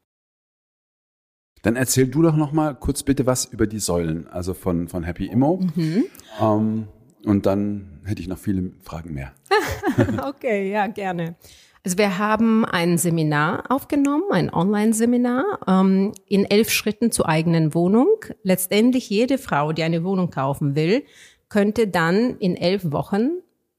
Dann 1.62 1.76
erzähl 1.76 2.08
du 2.08 2.22
doch 2.22 2.36
noch 2.36 2.52
mal 2.52 2.74
kurz 2.74 3.02
bitte 3.02 3.26
was 3.26 3.44
über 3.44 3.66
die 3.66 3.78
Säulen, 3.78 4.26
also 4.28 4.54
von, 4.54 4.88
von 4.88 5.02
Happy 5.02 5.26
Immo. 5.26 5.60
Ähm, 6.40 6.88
und 7.24 7.46
dann 7.46 8.00
hätte 8.04 8.22
ich 8.22 8.28
noch 8.28 8.38
viele 8.38 8.72
Fragen 8.82 9.14
mehr. 9.14 9.32
Okay, 10.22 10.70
ja, 10.70 10.86
gerne. 10.86 11.36
Also 11.84 11.96
wir 11.96 12.18
haben 12.18 12.64
ein 12.64 12.98
Seminar 12.98 13.64
aufgenommen, 13.70 14.24
ein 14.30 14.52
Online-Seminar 14.52 15.60
ähm, 15.66 16.12
in 16.26 16.44
elf 16.44 16.70
Schritten 16.70 17.10
zur 17.10 17.28
eigenen 17.28 17.74
Wohnung. 17.74 18.08
Letztendlich 18.42 19.08
jede 19.08 19.38
Frau, 19.38 19.72
die 19.72 19.82
eine 19.82 20.04
Wohnung 20.04 20.30
kaufen 20.30 20.74
will, 20.74 21.04
könnte 21.48 21.88
dann 21.88 22.36
in 22.38 22.56
elf 22.56 22.92
Wochen 22.92 23.30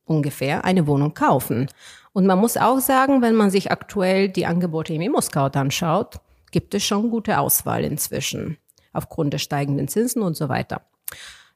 ungefähr 0.05 0.65
eine 0.65 0.87
Wohnung 0.87 1.13
kaufen. 1.13 1.67
Und 2.13 2.25
man 2.25 2.39
muss 2.39 2.57
auch 2.57 2.79
sagen, 2.79 3.21
wenn 3.21 3.35
man 3.35 3.51
sich 3.51 3.71
aktuell 3.71 4.29
die 4.29 4.45
Angebote 4.45 4.93
im 4.93 5.01
ImmoScout 5.01 5.57
anschaut, 5.57 6.19
gibt 6.51 6.73
es 6.73 6.83
schon 6.83 7.09
gute 7.09 7.39
Auswahl 7.39 7.83
inzwischen, 7.83 8.57
aufgrund 8.93 9.33
der 9.33 9.39
steigenden 9.39 9.87
Zinsen 9.87 10.21
und 10.21 10.35
so 10.35 10.49
weiter. 10.49 10.85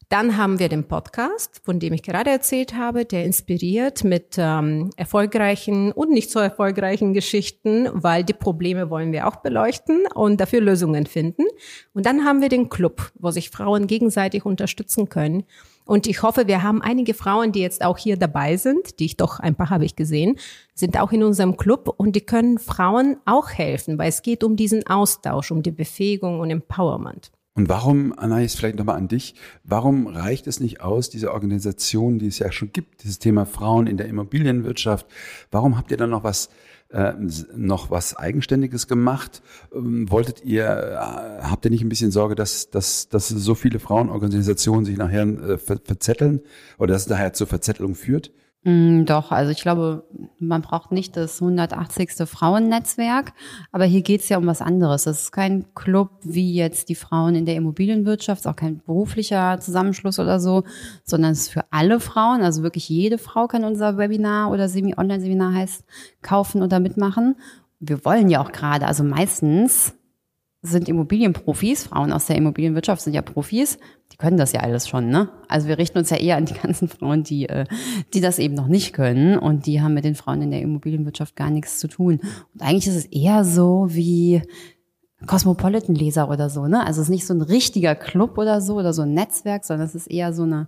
Dann 0.10 0.38
haben 0.38 0.60
wir 0.60 0.70
den 0.70 0.88
Podcast, 0.88 1.62
von 1.66 1.80
dem 1.80 1.94
ich 1.94 2.04
gerade 2.04 2.30
erzählt 2.30 2.76
habe, 2.76 3.06
der 3.06 3.26
inspiriert 3.26 4.04
mit 4.04 4.36
ähm, 4.38 4.92
erfolgreichen 4.98 5.92
und 5.92 6.12
nicht 6.12 6.30
so 6.30 6.40
erfolgreichen 6.40 7.14
Geschichten, 7.14 7.90
weil 7.92 8.24
die 8.24 8.34
Probleme 8.34 8.92
wollen 8.92 9.12
wir 9.12 9.28
auch 9.28 9.38
beleuchten 9.38 10.06
und 10.14 10.40
dafür 10.40 10.62
Lösungen 10.62 11.08
finden. 11.08 11.46
Und 11.94 12.06
dann 12.06 12.24
haben 12.24 12.42
wir 12.42 12.50
den 12.50 12.70
Club, 12.70 13.12
wo 13.16 13.32
sich 13.32 13.50
Frauen 13.50 13.88
gegenseitig 13.88 14.46
unterstützen 14.46 15.10
können. 15.10 15.44
Und 15.86 16.08
ich 16.08 16.24
hoffe, 16.24 16.48
wir 16.48 16.64
haben 16.64 16.82
einige 16.82 17.14
Frauen, 17.14 17.52
die 17.52 17.62
jetzt 17.62 17.84
auch 17.84 17.98
hier 17.98 18.18
dabei 18.18 18.58
sind, 18.58 19.00
die 19.00 19.06
ich 19.06 19.18
doch 19.18 19.40
ein 19.40 19.56
paar 19.56 19.70
habe 19.70 19.86
ich 19.86 19.96
gesehen, 19.96 20.38
sind 20.74 21.00
auch 21.00 21.12
in 21.12 21.24
unserem 21.24 21.58
Club 21.58 21.94
und 21.96 22.16
die 22.16 22.22
können 22.22 22.58
Frauen 22.58 23.18
auch 23.26 23.52
helfen, 23.52 23.98
weil 23.98 24.10
es 24.10 24.24
geht 24.24 24.44
um 24.44 24.56
diesen 24.56 24.88
Austausch, 24.88 25.52
um 25.52 25.62
die 25.62 25.72
Befähigung 25.72 26.40
und 26.40 26.50
Empowerment. 26.50 27.32
Und 27.58 27.70
warum, 27.70 28.18
Anais, 28.18 28.56
vielleicht 28.56 28.78
nochmal 28.78 28.98
an 28.98 29.08
dich, 29.08 29.36
warum 29.64 30.08
reicht 30.08 30.46
es 30.46 30.60
nicht 30.60 30.82
aus, 30.82 31.10
diese 31.10 31.32
Organisation, 31.32 32.20
die 32.20 32.28
es 32.28 32.40
ja 32.40 32.52
schon 32.52 32.74
gibt, 32.74 33.04
dieses 33.04 33.20
Thema 33.20 33.46
Frauen 33.46 33.88
in 33.88 33.96
der 33.96 34.08
Immobilienwirtschaft, 34.08 35.06
warum 35.52 35.78
habt 35.78 35.90
ihr 35.92 35.98
dann 35.98 36.10
noch 36.10 36.26
was, 36.26 36.50
äh, 36.90 37.14
noch 37.56 37.92
was 37.92 38.16
Eigenständiges 38.16 38.88
gemacht? 38.88 39.42
Ähm, 39.74 40.10
wolltet 40.10 40.44
ihr, 40.44 40.66
äh, 40.66 41.44
habt 41.44 41.66
ihr 41.66 41.72
nicht 41.72 41.84
ein 41.84 41.90
bisschen 41.90 42.12
Sorge, 42.12 42.36
dass, 42.36 42.70
dass, 42.70 43.10
dass 43.10 43.30
so 43.30 43.56
viele 43.56 43.80
Frauenorganisationen 43.80 44.86
sich 44.86 44.98
nachher 44.98 45.24
äh, 45.24 45.58
ver 45.58 45.80
verzetteln 45.84 46.42
oder 46.78 46.94
dass 46.94 47.04
es 47.04 47.08
daher 47.08 47.34
zur 47.34 47.48
Verzettelung 47.48 47.96
führt? 47.96 48.32
Mm, 48.68 49.06
Doch, 49.06 49.32
also 49.32 49.52
ich 49.52 49.62
glaube, 49.62 50.06
man 50.40 50.64
braucht 50.64 50.92
nicht 50.92 51.16
das 51.16 51.40
180. 51.40 52.28
Frauennetzwerk, 52.28 53.34
aber 53.72 53.86
hier 53.86 54.02
geht 54.02 54.22
es 54.22 54.30
ja 54.30 54.40
um 54.40 54.48
was 54.48 54.60
anderes. 54.62 55.04
Das 55.04 55.22
ist 55.22 55.32
kein 55.32 55.72
Club 55.76 56.10
wie 56.24 56.56
jetzt 56.56 56.90
die 56.90 56.96
Frauen 56.96 57.36
in 57.36 57.46
der 57.46 57.56
Immobilienwirtschaft, 57.58 58.42
ist 58.42 58.48
auch 58.48 58.56
kein 58.56 58.80
beruflicher 58.80 59.60
Zusammenschluss 59.60 60.18
oder 60.18 60.40
so, 60.40 60.64
sondern 61.04 61.34
es 61.34 61.42
ist 61.42 61.50
für 61.50 61.66
alle 61.70 62.00
Frauen, 62.00 62.42
also 62.42 62.64
wirklich 62.64 62.90
jede 62.90 63.20
Frau 63.20 63.46
kann 63.48 63.64
unser 63.64 64.00
Webinar 64.00 64.50
oder 64.50 64.68
Semi-Online-Seminar 64.68 65.54
heißt, 65.54 65.84
kaufen 66.24 66.64
oder 66.64 66.80
mitmachen. 66.80 67.36
Wir 67.80 68.04
wollen 68.04 68.32
ja 68.32 68.42
auch 68.42 68.52
gerade, 68.52 68.88
also 68.88 69.04
meistens 69.04 69.94
sind 70.66 70.90
Immobilienprofis, 70.90 71.84
Frauen 71.84 72.12
aus 72.12 72.26
der 72.26 72.36
Immobilienwirtschaft 72.36 73.02
sind 73.02 73.14
ja 73.14 73.22
Profis, 73.22 73.78
die 74.12 74.18
können 74.18 74.38
das 74.38 74.52
ja 74.52 74.62
alles 74.62 74.88
schon, 74.88 75.10
ne? 75.10 75.30
Also 75.48 75.68
wir 75.68 75.78
richten 75.78 75.98
uns 75.98 76.10
ja 76.10 76.18
eher 76.18 76.38
an 76.38 76.46
die 76.46 76.54
ganzen 76.54 76.88
Frauen, 76.88 77.24
die, 77.24 77.50
äh, 77.50 77.66
die 78.14 78.22
das 78.22 78.40
eben 78.40 78.54
noch 78.54 78.68
nicht 78.68 78.94
können 78.94 79.38
und 79.38 79.66
die 79.66 79.82
haben 79.82 79.94
mit 79.94 80.06
den 80.06 80.16
Frauen 80.16 80.42
in 80.42 80.52
der 80.52 80.62
Immobilienwirtschaft 80.62 81.36
gar 81.36 81.50
nichts 81.50 81.80
zu 81.80 81.88
tun. 81.88 82.20
Und 82.54 82.62
eigentlich 82.62 82.88
ist 82.88 82.96
es 82.96 83.06
eher 83.06 83.44
so 83.44 83.88
wie 83.90 84.42
Cosmopolitan-Leser 85.26 86.30
oder 86.30 86.50
so, 86.50 86.68
ne? 86.68 86.86
Also 86.86 87.02
es 87.02 87.08
ist 87.08 87.12
nicht 87.12 87.26
so 87.26 87.34
ein 87.34 87.42
richtiger 87.42 87.96
Club 87.96 88.38
oder 88.38 88.62
so 88.62 88.76
oder 88.76 88.94
so 88.94 89.02
ein 89.02 89.14
Netzwerk, 89.14 89.66
sondern 89.66 89.88
es 89.88 89.96
ist 89.96 90.08
eher 90.08 90.34
so 90.34 90.44
eine 90.44 90.68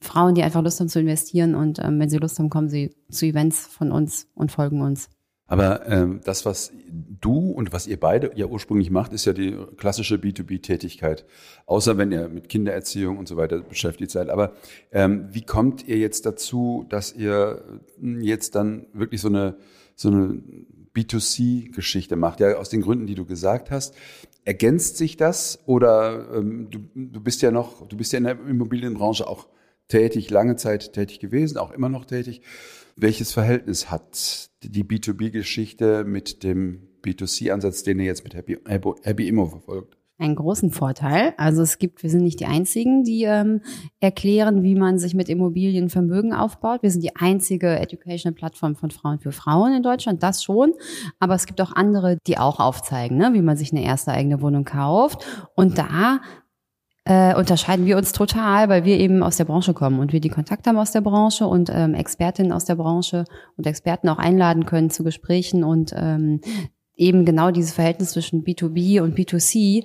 Frauen, 0.00 0.34
die 0.34 0.42
einfach 0.42 0.62
Lust 0.62 0.80
haben 0.80 0.88
zu 0.88 1.00
investieren 1.00 1.54
und 1.54 1.78
ähm, 1.78 1.98
wenn 1.98 2.10
sie 2.10 2.18
Lust 2.18 2.38
haben, 2.38 2.50
kommen 2.50 2.68
sie 2.68 2.94
zu 3.10 3.26
Events 3.26 3.66
von 3.66 3.90
uns 3.90 4.28
und 4.34 4.52
folgen 4.52 4.82
uns. 4.82 5.08
Aber 5.54 5.86
ähm, 5.86 6.20
das, 6.24 6.44
was 6.44 6.72
du 7.20 7.52
und 7.52 7.72
was 7.72 7.86
ihr 7.86 8.00
beide 8.00 8.32
ja 8.34 8.46
ursprünglich 8.46 8.90
macht, 8.90 9.12
ist 9.12 9.24
ja 9.24 9.32
die 9.32 9.56
klassische 9.76 10.16
B2B-Tätigkeit. 10.16 11.24
Außer 11.66 11.96
wenn 11.96 12.10
ihr 12.10 12.28
mit 12.28 12.48
Kindererziehung 12.48 13.18
und 13.18 13.28
so 13.28 13.36
weiter 13.36 13.60
beschäftigt 13.60 14.10
seid. 14.10 14.30
Aber 14.30 14.54
ähm, 14.90 15.28
wie 15.30 15.42
kommt 15.42 15.86
ihr 15.86 15.98
jetzt 15.98 16.26
dazu, 16.26 16.86
dass 16.88 17.14
ihr 17.14 17.62
jetzt 18.02 18.56
dann 18.56 18.86
wirklich 18.92 19.20
so 19.20 19.28
eine, 19.28 19.54
so 19.94 20.08
eine 20.08 20.42
B2C-Geschichte 20.92 22.16
macht? 22.16 22.40
Ja, 22.40 22.56
aus 22.56 22.68
den 22.68 22.80
Gründen, 22.80 23.06
die 23.06 23.14
du 23.14 23.24
gesagt 23.24 23.70
hast. 23.70 23.94
Ergänzt 24.44 24.96
sich 24.96 25.16
das 25.16 25.60
oder 25.66 26.34
ähm, 26.34 26.68
du, 26.68 26.80
du 26.96 27.20
bist 27.20 27.42
ja 27.42 27.52
noch, 27.52 27.86
du 27.86 27.96
bist 27.96 28.12
ja 28.12 28.18
in 28.18 28.24
der 28.24 28.40
Immobilienbranche 28.44 29.24
auch 29.24 29.46
tätig, 29.88 30.30
lange 30.30 30.56
Zeit 30.56 30.92
tätig 30.92 31.20
gewesen, 31.20 31.58
auch 31.58 31.72
immer 31.72 31.88
noch 31.88 32.04
tätig. 32.04 32.42
Welches 32.96 33.32
Verhältnis 33.32 33.90
hat 33.90 34.50
die 34.62 34.84
B2B-Geschichte 34.84 36.04
mit 36.04 36.42
dem 36.42 36.88
B2C-Ansatz, 37.02 37.82
den 37.82 37.98
ihr 37.98 38.06
jetzt 38.06 38.24
mit 38.24 38.34
Happy, 38.34 38.58
Happy 38.66 39.28
Immo 39.28 39.46
verfolgt? 39.46 39.96
einen 40.18 40.36
großen 40.36 40.70
Vorteil. 40.70 41.34
Also 41.36 41.62
es 41.62 41.78
gibt, 41.78 42.02
wir 42.02 42.10
sind 42.10 42.22
nicht 42.22 42.38
die 42.38 42.46
einzigen, 42.46 43.02
die 43.02 43.24
ähm, 43.24 43.62
erklären, 43.98 44.62
wie 44.62 44.76
man 44.76 44.98
sich 44.98 45.14
mit 45.14 45.28
Immobilien 45.28 45.90
Vermögen 45.90 46.32
aufbaut. 46.32 46.82
Wir 46.82 46.90
sind 46.90 47.02
die 47.02 47.16
einzige 47.16 47.80
Educational 47.80 48.34
Plattform 48.34 48.76
von 48.76 48.90
Frauen 48.90 49.18
für 49.18 49.32
Frauen 49.32 49.74
in 49.74 49.82
Deutschland, 49.82 50.22
das 50.22 50.44
schon. 50.44 50.72
Aber 51.18 51.34
es 51.34 51.46
gibt 51.46 51.60
auch 51.60 51.72
andere, 51.72 52.18
die 52.28 52.38
auch 52.38 52.60
aufzeigen, 52.60 53.18
ne, 53.18 53.30
wie 53.32 53.42
man 53.42 53.56
sich 53.56 53.72
eine 53.72 53.84
erste 53.84 54.12
eigene 54.12 54.40
Wohnung 54.40 54.64
kauft. 54.64 55.26
Und 55.56 55.78
da 55.78 56.20
äh, 57.04 57.34
unterscheiden 57.34 57.84
wir 57.84 57.98
uns 57.98 58.12
total, 58.12 58.68
weil 58.68 58.84
wir 58.84 58.98
eben 58.98 59.22
aus 59.22 59.36
der 59.36 59.44
Branche 59.44 59.74
kommen 59.74 59.98
und 59.98 60.12
wir 60.12 60.20
die 60.20 60.30
Kontakte 60.30 60.70
haben 60.70 60.78
aus 60.78 60.92
der 60.92 61.02
Branche 61.02 61.46
und 61.46 61.70
ähm, 61.72 61.94
Expertinnen 61.94 62.52
aus 62.52 62.64
der 62.64 62.76
Branche 62.76 63.24
und 63.56 63.66
Experten 63.66 64.08
auch 64.08 64.18
einladen 64.18 64.64
können 64.64 64.90
zu 64.90 65.04
Gesprächen 65.04 65.64
und 65.64 65.92
ähm, 65.94 66.40
eben 66.96 67.24
genau 67.24 67.50
dieses 67.50 67.72
Verhältnis 67.72 68.12
zwischen 68.12 68.44
B2B 68.44 69.02
und 69.02 69.18
B2C 69.18 69.84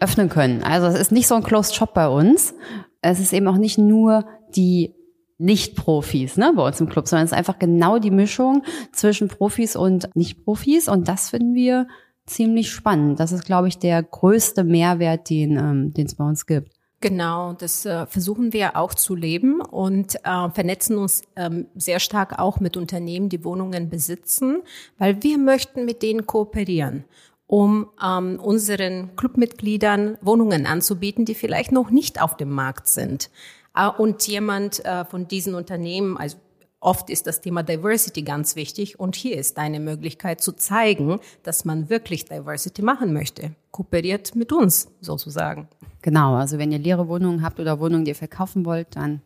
öffnen 0.00 0.28
können. 0.28 0.62
Also 0.62 0.86
es 0.86 1.00
ist 1.00 1.12
nicht 1.12 1.28
so 1.28 1.34
ein 1.34 1.42
Closed 1.42 1.74
Shop 1.74 1.94
bei 1.94 2.08
uns. 2.08 2.54
Es 3.00 3.20
ist 3.20 3.32
eben 3.32 3.48
auch 3.48 3.56
nicht 3.56 3.78
nur 3.78 4.26
die 4.54 4.94
nicht-Profis 5.38 6.36
ne, 6.36 6.52
bei 6.54 6.66
uns 6.66 6.80
im 6.80 6.88
Club, 6.88 7.08
sondern 7.08 7.24
es 7.24 7.32
ist 7.32 7.38
einfach 7.38 7.58
genau 7.58 7.98
die 7.98 8.10
Mischung 8.10 8.62
zwischen 8.92 9.28
Profis 9.28 9.76
und 9.76 10.08
Nicht-Profis. 10.14 10.88
Und 10.88 11.08
das 11.08 11.30
finden 11.30 11.54
wir 11.54 11.86
ziemlich 12.26 12.70
spannend. 12.70 13.20
Das 13.20 13.32
ist, 13.32 13.44
glaube 13.44 13.68
ich, 13.68 13.78
der 13.78 14.02
größte 14.02 14.64
Mehrwert, 14.64 15.30
den 15.30 15.56
ähm, 15.56 15.92
es 15.96 16.14
bei 16.14 16.24
uns 16.24 16.46
gibt. 16.46 16.72
Genau, 17.00 17.52
das 17.52 17.84
äh, 17.84 18.06
versuchen 18.06 18.54
wir 18.54 18.76
auch 18.76 18.94
zu 18.94 19.14
leben 19.14 19.60
und 19.60 20.14
äh, 20.24 20.50
vernetzen 20.50 20.96
uns 20.96 21.22
ähm, 21.36 21.66
sehr 21.74 22.00
stark 22.00 22.38
auch 22.38 22.60
mit 22.60 22.78
Unternehmen, 22.78 23.28
die 23.28 23.44
Wohnungen 23.44 23.90
besitzen, 23.90 24.62
weil 24.96 25.22
wir 25.22 25.36
möchten 25.36 25.84
mit 25.84 26.02
denen 26.02 26.26
kooperieren 26.26 27.04
um 27.46 27.90
ähm, 28.02 28.40
unseren 28.40 29.16
Clubmitgliedern 29.16 30.18
Wohnungen 30.22 30.66
anzubieten, 30.66 31.24
die 31.24 31.34
vielleicht 31.34 31.72
noch 31.72 31.90
nicht 31.90 32.20
auf 32.20 32.36
dem 32.36 32.50
Markt 32.50 32.88
sind. 32.88 33.30
Äh, 33.76 33.88
und 33.88 34.26
jemand 34.26 34.84
äh, 34.84 35.04
von 35.04 35.28
diesen 35.28 35.54
Unternehmen, 35.54 36.16
also 36.16 36.38
Oft 36.84 37.08
ist 37.08 37.26
das 37.26 37.40
Thema 37.40 37.62
Diversity 37.62 38.20
ganz 38.20 38.56
wichtig 38.56 39.00
und 39.00 39.16
hier 39.16 39.38
ist 39.38 39.56
eine 39.56 39.80
Möglichkeit 39.80 40.42
zu 40.42 40.52
zeigen, 40.52 41.18
dass 41.42 41.64
man 41.64 41.88
wirklich 41.88 42.26
Diversity 42.26 42.82
machen 42.82 43.14
möchte. 43.14 43.52
Kooperiert 43.70 44.36
mit 44.36 44.52
uns 44.52 44.88
sozusagen. 45.00 45.66
Genau, 46.02 46.34
also 46.34 46.58
wenn 46.58 46.70
ihr 46.72 46.78
leere 46.78 47.08
Wohnungen 47.08 47.42
habt 47.42 47.58
oder 47.58 47.80
Wohnungen, 47.80 48.04
die 48.04 48.10
ihr 48.10 48.14
verkaufen 48.14 48.66
wollt, 48.66 48.96
dann 48.96 49.22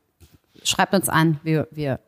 schreibt 0.62 0.94
uns 0.94 1.08
an. 1.08 1.40
Wir, 1.42 1.66
wir, 1.72 1.98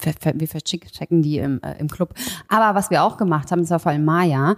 wir 0.00 0.48
verchecken 0.48 1.20
die 1.20 1.36
im, 1.36 1.60
äh, 1.62 1.78
im 1.78 1.88
Club. 1.88 2.14
Aber 2.48 2.74
was 2.74 2.88
wir 2.88 3.02
auch 3.02 3.18
gemacht 3.18 3.50
haben, 3.50 3.60
das 3.60 3.70
war 3.70 3.78
vor 3.78 3.92
allem 3.92 4.06
Maya. 4.06 4.56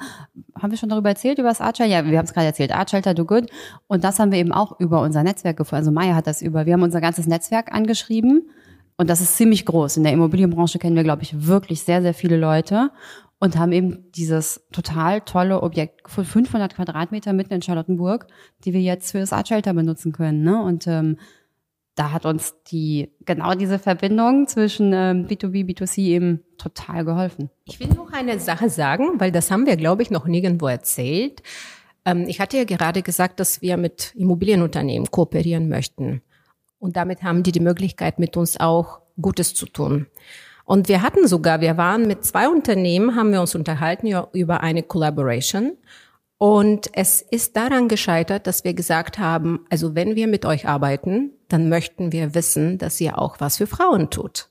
Haben 0.57 0.71
wir 0.71 0.79
schon 0.79 0.91
darüber 0.91 1.09
erzählt, 1.09 1.41
über 1.41 1.49
das 1.49 1.61
Art 1.61 1.79
Ja, 1.81 1.89
wir 1.89 2.19
haben 2.19 2.25
es 2.25 2.33
gerade 2.33 2.47
erzählt. 2.47 2.71
Art 2.71 2.89
Shelter 2.89 3.15
Do 3.15 3.25
Good. 3.25 3.51
Und 3.89 4.05
das 4.05 4.21
haben 4.21 4.31
wir 4.31 4.39
eben 4.39 4.53
auch 4.53 4.79
über 4.79 5.01
unser 5.01 5.25
Netzwerk 5.25 5.57
gefunden. 5.57 5.81
Also 5.81 5.91
Maya 5.91 6.15
hat 6.15 6.29
das 6.29 6.41
über, 6.41 6.67
wir 6.67 6.75
haben 6.75 6.85
unser 6.85 7.01
ganzes 7.01 7.27
Netzwerk 7.27 7.75
angeschrieben 7.75 8.49
und 8.97 9.11
das 9.11 9.21
ist 9.21 9.37
ziemlich 9.37 9.67
groß. 9.67 9.97
In 9.97 10.05
der 10.05 10.13
Immobilienbranche 10.13 10.79
kennen 10.79 10.97
wir, 10.97 11.03
glaube 11.03 11.23
ich, 11.23 11.47
wirklich 11.47 11.83
sehr, 11.83 12.03
sehr 12.03 12.15
viele 12.15 12.37
Leute 12.37 12.91
und 13.39 13.59
haben 13.59 13.73
eben 13.73 14.11
dieses 14.13 14.65
total 14.73 15.21
tolle 15.21 15.63
Objekt 15.63 16.09
von 16.09 16.25
500 16.25 16.77
Quadratmeter 16.77 17.33
mitten 17.33 17.55
in 17.55 17.63
Charlottenburg, 17.63 18.27
die 18.65 18.73
wir 18.73 18.81
jetzt 18.81 19.11
für 19.11 19.19
das 19.19 19.33
Art 19.33 19.49
Shelter 19.49 19.75
benutzen 19.75 20.13
können. 20.13 20.43
Ne? 20.43 20.63
Und 20.63 20.87
ähm, 20.87 21.19
da 21.97 22.13
hat 22.13 22.25
uns 22.25 22.55
die 22.71 23.13
genau 23.25 23.55
diese 23.55 23.79
Verbindung 23.79 24.47
zwischen 24.49 24.93
ähm, 24.93 25.27
B2B, 25.27 25.65
B2C 25.65 25.99
eben 25.99 26.41
total 26.59 27.05
geholfen. 27.05 27.51
Ich 27.65 27.79
will 27.79 27.89
noch 27.89 28.13
eine 28.13 28.39
Sache 28.41 28.69
sagen, 28.69 29.21
weil 29.21 29.31
das 29.31 29.51
haben 29.51 29.67
wir, 29.67 29.77
glaube 29.77 30.03
ich, 30.03 30.11
noch 30.11 30.27
nirgendwo 30.27 30.67
erzählt. 30.67 31.43
Ähm, 32.05 32.25
ich 32.29 32.41
hatte 32.41 32.57
ja 32.57 32.65
gerade 32.65 33.03
gesagt, 33.03 33.41
dass 33.41 33.63
wir 33.63 33.77
mit 33.77 34.13
Immobilienunternehmen 34.17 35.11
kooperieren 35.11 35.69
möchten. 35.69 36.23
Und 36.85 36.99
damit 36.99 37.23
haben 37.23 37.43
die 37.43 37.51
die 37.51 37.61
Möglichkeit, 37.61 38.19
mit 38.19 38.37
uns 38.37 38.61
auch 38.61 39.01
Gutes 39.19 39.55
zu 39.55 39.65
tun. 39.65 40.07
Und 40.67 40.87
wir 40.87 41.01
hatten 41.01 41.27
sogar, 41.27 41.63
wir 41.63 41.79
waren 41.79 42.07
mit 42.07 42.27
zwei 42.27 42.47
Unternehmen, 42.47 43.17
haben 43.17 43.33
wir 43.33 43.41
uns 43.41 43.55
unterhalten 43.55 44.07
über 44.35 44.61
eine 44.61 44.83
Collaboration. 44.83 45.79
Und 46.37 46.91
es 46.93 47.23
ist 47.23 47.57
daran 47.57 47.89
gescheitert, 47.89 48.47
dass 48.47 48.65
wir 48.65 48.75
gesagt 48.75 49.19
haben, 49.19 49.65
also 49.71 49.95
wenn 49.95 50.15
wir 50.15 50.27
mit 50.27 50.45
euch 50.45 50.69
arbeiten, 50.69 51.31
dann 51.49 51.71
möchten 51.71 52.13
wir 52.13 52.35
wissen, 52.35 52.77
dass 52.77 53.01
ihr 53.01 53.19
auch 53.19 53.41
was 53.41 53.57
für 53.57 53.67
Frauen 53.67 54.11
tut. 54.11 54.51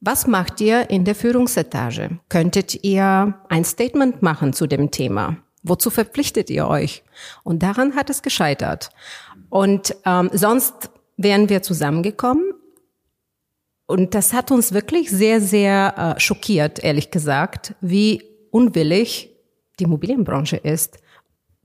Was 0.00 0.26
macht 0.26 0.62
ihr 0.62 0.88
in 0.88 1.04
der 1.04 1.14
Führungsetage? 1.14 2.20
Könntet 2.30 2.82
ihr 2.84 3.34
ein 3.50 3.64
Statement 3.66 4.22
machen 4.22 4.54
zu 4.54 4.66
dem 4.66 4.90
Thema? 4.90 5.36
Wozu 5.62 5.90
verpflichtet 5.90 6.48
ihr 6.48 6.68
euch? 6.68 7.02
Und 7.42 7.62
daran 7.62 7.96
hat 7.96 8.08
es 8.08 8.22
gescheitert. 8.22 8.88
Und 9.50 9.94
ähm, 10.06 10.30
sonst 10.32 10.90
wären 11.16 11.48
wir 11.48 11.62
zusammengekommen. 11.62 12.52
Und 13.86 14.14
das 14.14 14.32
hat 14.32 14.50
uns 14.50 14.72
wirklich 14.72 15.10
sehr, 15.10 15.40
sehr 15.40 16.16
äh, 16.16 16.20
schockiert, 16.20 16.82
ehrlich 16.82 17.10
gesagt, 17.10 17.74
wie 17.80 18.22
unwillig 18.50 19.30
die 19.78 19.84
Immobilienbranche 19.84 20.56
ist, 20.56 20.98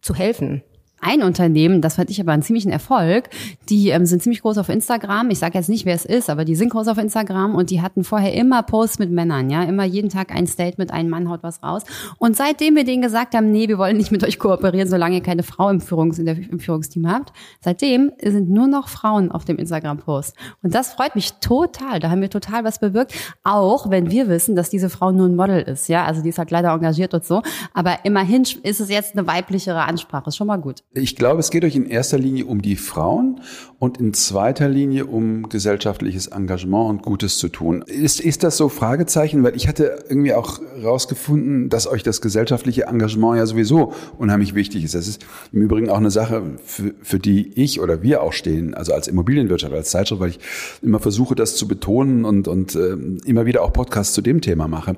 zu 0.02 0.16
helfen 0.16 0.64
ein 1.02 1.24
Unternehmen, 1.24 1.82
das 1.82 1.96
fand 1.96 2.10
ich 2.10 2.20
aber 2.20 2.32
einen 2.32 2.44
ziemlichen 2.44 2.72
Erfolg, 2.72 3.30
die 3.70 3.90
ähm, 3.90 4.06
sind 4.06 4.22
ziemlich 4.22 4.42
groß 4.42 4.58
auf 4.58 4.70
Instagram. 4.70 5.30
Ich 5.30 5.40
sage 5.40 5.58
jetzt 5.58 5.70
nicht, 5.70 5.86
wer 5.86 5.96
es 5.96 6.06
ist, 6.06 6.30
aber 6.30 6.46
die 6.46 6.56
sind 6.56 6.70
groß 6.70 6.88
auf 6.88 6.98
Instagram 6.98 7.56
und 7.56 7.70
die 7.70 7.82
hatten 7.82 8.04
vorher 8.04 8.34
immer 8.34 8.64
Posts 8.64 9.00
mit 9.00 9.12
Männern, 9.12 9.50
ja, 9.50 9.64
immer 9.64 9.84
jeden 9.84 10.10
Tag 10.10 10.34
ein 10.34 10.48
Statement, 10.48 10.92
ein 10.92 11.10
Mann 11.10 11.30
haut 11.30 11.44
was 11.44 11.64
raus. 11.64 11.84
Und 12.18 12.36
seitdem 12.36 12.76
wir 12.76 12.84
denen 12.84 13.02
gesagt 13.02 13.36
haben, 13.36 13.52
nee, 13.52 13.68
wir 13.68 13.78
wollen 13.78 13.98
nicht 13.98 14.12
mit 14.12 14.24
euch 14.24 14.40
kooperieren, 14.40 14.90
solange 14.90 15.16
ihr 15.16 15.24
keine 15.24 15.44
Frau 15.44 15.70
im, 15.70 15.80
Führungs-, 15.80 16.20
im 16.20 16.60
Führungsteam 16.60 17.10
habt, 17.10 17.34
seitdem 17.62 18.12
sind 18.22 18.50
nur 18.50 18.68
noch 18.68 18.90
Frauen 18.90 19.32
auf 19.32 19.46
dem 19.46 19.58
Instagram-Post. 19.58 20.36
Und 20.64 20.76
das 20.76 20.94
freut 20.94 21.16
mich 21.16 21.34
total. 21.40 22.00
Da 22.00 22.10
haben 22.10 22.22
wir 22.22 22.30
total 22.30 22.64
was 22.64 22.80
bewirkt, 22.80 23.14
auch 23.44 23.90
wenn 23.90 24.12
wir 24.12 24.28
wissen, 24.28 24.56
dass 24.56 24.70
diese 24.70 24.90
Frau 24.90 25.12
nur 25.12 25.28
ein 25.28 25.36
Model 25.36 25.62
ist, 25.62 25.88
ja, 25.88 26.06
also 26.06 26.22
die 26.22 26.30
ist 26.30 26.38
halt 26.38 26.52
leider 26.52 26.72
engagiert 26.72 27.14
und 27.14 27.26
so. 27.26 27.42
Aber 27.74 28.00
immerhin 28.04 28.44
ist 28.64 28.80
es 28.80 28.90
jetzt 28.90 29.18
eine 29.18 29.28
weiblichere 29.28 29.84
Ansprache, 29.84 30.30
ist 30.30 30.38
schon 30.38 30.48
mal 30.48 30.58
gut. 30.58 30.84
Ich 30.96 31.16
glaube, 31.16 31.40
es 31.40 31.52
geht 31.52 31.64
euch 31.64 31.76
in 31.76 31.86
erster 31.86 32.18
Linie 32.18 32.46
um 32.46 32.64
die 32.64 32.76
Frauen 32.76 33.42
und 33.78 34.00
in 34.00 34.12
zweiter 34.16 34.68
Linie 34.68 35.06
um 35.06 35.48
gesellschaftliches 35.48 36.26
Engagement 36.26 36.90
und 36.90 37.04
Gutes 37.04 37.38
zu 37.38 37.48
tun. 37.48 37.84
Ist, 37.84 38.20
ist 38.20 38.42
das 38.42 38.58
so 38.58 38.70
Fragezeichen? 38.70 39.44
Weil 39.44 39.56
ich 39.56 39.68
hatte 39.68 40.04
irgendwie 40.10 40.34
auch 40.34 40.60
rausgefunden, 40.84 41.70
dass 41.70 41.86
euch 41.86 42.02
das 42.02 42.22
gesellschaftliche 42.22 42.86
Engagement 42.88 43.38
ja 43.38 43.46
sowieso 43.46 43.94
unheimlich 44.18 44.56
wichtig 44.56 44.84
ist. 44.84 44.96
Das 44.96 45.08
ist 45.08 45.24
im 45.52 45.62
Übrigen 45.62 45.92
auch 45.92 45.98
eine 45.98 46.10
Sache, 46.10 46.42
für, 46.66 46.96
für 47.04 47.20
die 47.20 47.52
ich 47.54 47.80
oder 47.80 48.02
wir 48.02 48.24
auch 48.24 48.34
stehen, 48.34 48.74
also 48.74 48.92
als 48.92 49.08
Immobilienwirtschaft, 49.08 49.76
als 49.76 49.92
Zeitschrift, 49.92 50.22
weil 50.22 50.32
ich 50.32 50.40
immer 50.82 51.00
versuche, 51.00 51.36
das 51.36 51.56
zu 51.56 51.68
betonen 51.68 52.26
und, 52.26 52.48
und 52.48 52.74
äh, 52.74 52.98
immer 53.26 53.46
wieder 53.46 53.62
auch 53.62 53.74
Podcasts 53.74 54.16
zu 54.16 54.24
dem 54.24 54.42
Thema 54.42 54.68
mache. 54.68 54.96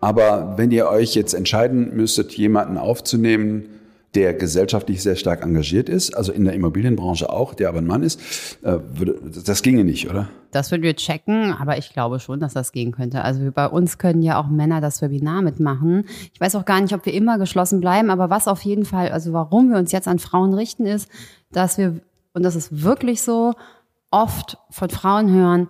Aber 0.00 0.54
wenn 0.56 0.72
ihr 0.72 0.88
euch 0.88 1.14
jetzt 1.14 1.34
entscheiden 1.34 1.94
müsstet, 1.94 2.32
jemanden 2.32 2.78
aufzunehmen, 2.78 3.66
der 4.14 4.34
gesellschaftlich 4.34 5.02
sehr 5.02 5.16
stark 5.16 5.42
engagiert 5.42 5.88
ist, 5.88 6.16
also 6.16 6.32
in 6.32 6.44
der 6.44 6.54
Immobilienbranche 6.54 7.30
auch, 7.30 7.54
der 7.54 7.68
aber 7.68 7.78
ein 7.78 7.86
Mann 7.86 8.02
ist, 8.02 8.20
äh, 8.62 8.78
würde, 8.92 9.20
das 9.44 9.62
ginge 9.62 9.84
nicht, 9.84 10.10
oder? 10.10 10.28
Das 10.50 10.72
würden 10.72 10.82
wir 10.82 10.96
checken, 10.96 11.52
aber 11.52 11.78
ich 11.78 11.92
glaube 11.92 12.18
schon, 12.18 12.40
dass 12.40 12.54
das 12.54 12.72
gehen 12.72 12.90
könnte. 12.90 13.22
Also 13.22 13.52
bei 13.52 13.66
uns 13.66 13.98
können 13.98 14.22
ja 14.22 14.40
auch 14.40 14.48
Männer 14.48 14.80
das 14.80 15.00
Webinar 15.00 15.42
mitmachen. 15.42 16.06
Ich 16.32 16.40
weiß 16.40 16.56
auch 16.56 16.64
gar 16.64 16.80
nicht, 16.80 16.92
ob 16.92 17.06
wir 17.06 17.14
immer 17.14 17.38
geschlossen 17.38 17.80
bleiben, 17.80 18.10
aber 18.10 18.30
was 18.30 18.48
auf 18.48 18.62
jeden 18.62 18.84
Fall, 18.84 19.10
also 19.10 19.32
warum 19.32 19.70
wir 19.70 19.78
uns 19.78 19.92
jetzt 19.92 20.08
an 20.08 20.18
Frauen 20.18 20.54
richten, 20.54 20.86
ist, 20.86 21.08
dass 21.52 21.78
wir, 21.78 22.00
und 22.34 22.42
das 22.42 22.56
ist 22.56 22.82
wirklich 22.82 23.22
so, 23.22 23.54
oft 24.10 24.58
von 24.70 24.90
Frauen 24.90 25.32
hören, 25.32 25.68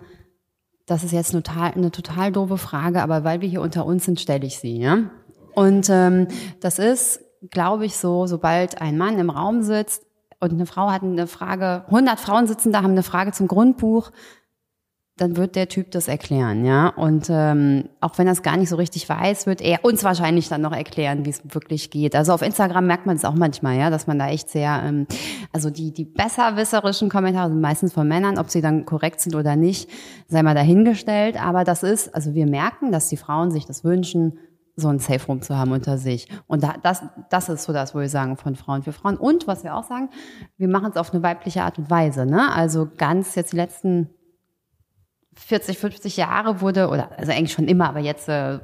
das 0.87 1.05
ist 1.05 1.13
jetzt 1.13 1.33
total, 1.33 1.73
eine 1.73 1.91
total 1.91 2.33
doofe 2.33 2.59
Frage, 2.59 3.03
aber 3.03 3.23
weil 3.23 3.41
wir 3.41 3.49
hier 3.49 3.61
unter 3.61 3.87
uns 3.87 4.05
sind, 4.07 4.21
stelle 4.21 4.47
ich 4.47 4.59
sie. 4.59 4.79
Ja? 4.79 5.11
Und 5.55 5.89
ähm, 5.91 6.27
das 6.61 6.79
ist 6.79 7.21
glaube 7.51 7.87
ich, 7.87 7.97
so, 7.97 8.27
sobald 8.27 8.81
ein 8.81 8.99
Mann 8.99 9.19
im 9.19 9.31
Raum 9.31 9.63
sitzt 9.63 10.05
und 10.41 10.53
eine 10.53 10.67
Frau 10.67 10.91
hat 10.91 11.03
eine 11.03 11.27
Frage, 11.27 11.85
100 11.87 12.19
Frauen 12.19 12.47
sitzen 12.47 12.73
da, 12.73 12.83
haben 12.83 12.93
eine 12.93 13.03
Frage 13.03 13.33
zum 13.33 13.49
Grundbuch, 13.49 14.11
dann 15.21 15.37
wird 15.37 15.55
der 15.55 15.69
Typ 15.69 15.91
das 15.91 16.09
erklären, 16.09 16.65
ja. 16.65 16.89
Und 16.89 17.27
ähm, 17.29 17.91
auch 18.01 18.17
wenn 18.17 18.27
er 18.27 18.33
es 18.33 18.43
gar 18.43 18.57
nicht 18.57 18.71
so 18.71 18.77
richtig 18.77 19.07
weiß, 19.07 19.47
wird 19.47 19.61
er 19.61 19.85
uns 19.85 20.03
wahrscheinlich 20.03 20.49
dann 20.49 20.63
noch 20.63 20.73
erklären, 20.73 21.27
wie 21.27 21.31
es 21.31 21.43
wirklich 21.45 21.91
geht. 21.91 22.17
Also 22.17 22.33
auf 22.33 22.41
Instagram 22.41 22.87
merkt 22.87 23.05
man 23.05 23.17
es 23.17 23.27
auch 23.27 23.35
manchmal, 23.35 23.77
ja, 23.77 23.91
dass 23.91 24.07
man 24.07 24.19
da 24.19 24.29
echt 24.29 24.49
sehr, 24.49 24.83
ähm, 24.83 25.07
also 25.53 25.69
die 25.69 25.93
die 25.93 26.07
besserwisserischen 26.07 27.11
Kommentare 27.11 27.51
sind 27.51 27.61
meistens 27.61 27.93
von 27.93 28.09
Männern, 28.09 28.39
ob 28.39 28.49
sie 28.49 28.63
dann 28.63 28.87
korrekt 28.87 29.21
sind 29.21 29.35
oder 29.35 29.57
nicht, 29.57 29.91
sei 30.29 30.43
mal 30.43 30.55
dahingestellt. 30.55 31.43
Aber 31.43 31.65
das 31.65 31.83
ist, 31.83 32.15
also 32.15 32.35
wir 32.35 32.47
merken, 32.47 32.91
dass 32.91 33.09
die 33.09 33.19
Frauen 33.19 33.51
sich 33.51 33.67
das 33.67 33.85
wünschen, 33.85 34.39
so 34.81 34.89
ein 34.89 34.99
Safe 34.99 35.25
Room 35.27 35.43
zu 35.43 35.57
haben 35.57 35.73
unter 35.73 35.99
sich. 35.99 36.29
Und 36.47 36.63
da, 36.63 36.75
das, 36.83 37.03
das 37.31 37.49
ist 37.49 37.65
so 37.65 37.73
das, 37.73 37.95
wo 37.95 38.01
wir 38.01 38.09
sagen, 38.09 38.37
von 38.37 38.57
Frauen 38.57 38.83
für 38.83 38.93
Frauen. 38.93 39.17
Und 39.17 39.47
was 39.47 39.63
wir 39.65 39.75
auch 39.75 39.85
sagen, 39.85 40.11
wir 40.57 40.69
machen 40.69 40.91
es 40.91 40.97
auf 40.97 41.13
eine 41.13 41.23
weibliche 41.23 41.63
Art 41.63 41.79
und 41.79 41.91
Weise. 41.91 42.27
Ne? 42.27 42.53
Also 42.53 42.89
ganz 42.97 43.35
jetzt 43.35 43.53
die 43.53 43.57
letzten 43.57 44.11
40, 45.35 45.79
50 45.79 46.17
Jahre 46.17 46.61
wurde, 46.61 46.89
oder 46.89 47.11
also 47.17 47.33
eigentlich 47.33 47.53
schon 47.53 47.69
immer, 47.69 47.89
aber 47.89 48.01
jetzt, 48.01 48.29
äh, 48.29 48.59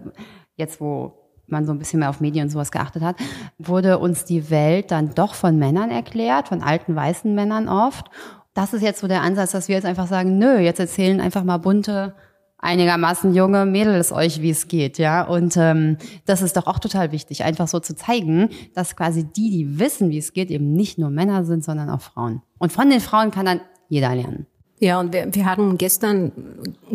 jetzt 0.56 0.80
wo 0.80 1.26
man 1.46 1.64
so 1.64 1.72
ein 1.72 1.78
bisschen 1.78 2.00
mehr 2.00 2.10
auf 2.10 2.20
Medien 2.20 2.46
und 2.46 2.50
sowas 2.50 2.72
geachtet 2.72 3.02
hat, 3.02 3.16
wurde 3.58 3.98
uns 3.98 4.24
die 4.24 4.50
Welt 4.50 4.90
dann 4.90 5.14
doch 5.14 5.34
von 5.34 5.58
Männern 5.58 5.90
erklärt, 5.90 6.48
von 6.48 6.62
alten 6.62 6.96
weißen 6.96 7.34
Männern 7.34 7.68
oft. 7.68 8.06
Das 8.52 8.72
ist 8.72 8.82
jetzt 8.82 9.00
so 9.00 9.06
der 9.06 9.22
Ansatz, 9.22 9.52
dass 9.52 9.68
wir 9.68 9.76
jetzt 9.76 9.84
einfach 9.84 10.06
sagen, 10.06 10.38
nö, 10.38 10.58
jetzt 10.58 10.80
erzählen 10.80 11.20
einfach 11.20 11.44
mal 11.44 11.58
bunte 11.58 12.14
einigermaßen 12.58 13.34
junge 13.34 13.66
Mädels 13.66 14.12
euch, 14.12 14.40
wie 14.42 14.50
es 14.50 14.68
geht, 14.68 14.98
ja. 14.98 15.22
Und 15.22 15.56
ähm, 15.56 15.98
das 16.24 16.42
ist 16.42 16.56
doch 16.56 16.66
auch 16.66 16.78
total 16.78 17.12
wichtig, 17.12 17.44
einfach 17.44 17.68
so 17.68 17.80
zu 17.80 17.94
zeigen, 17.94 18.50
dass 18.74 18.96
quasi 18.96 19.24
die, 19.24 19.50
die 19.50 19.78
wissen, 19.78 20.10
wie 20.10 20.18
es 20.18 20.32
geht, 20.32 20.50
eben 20.50 20.72
nicht 20.72 20.98
nur 20.98 21.10
Männer 21.10 21.44
sind, 21.44 21.64
sondern 21.64 21.90
auch 21.90 22.00
Frauen. 22.00 22.42
Und 22.58 22.72
von 22.72 22.90
den 22.90 23.00
Frauen 23.00 23.30
kann 23.30 23.46
dann 23.46 23.60
jeder 23.88 24.14
lernen. 24.14 24.46
Ja, 24.78 25.00
und 25.00 25.12
wir, 25.12 25.34
wir 25.34 25.46
hatten 25.46 25.78
gestern 25.78 26.32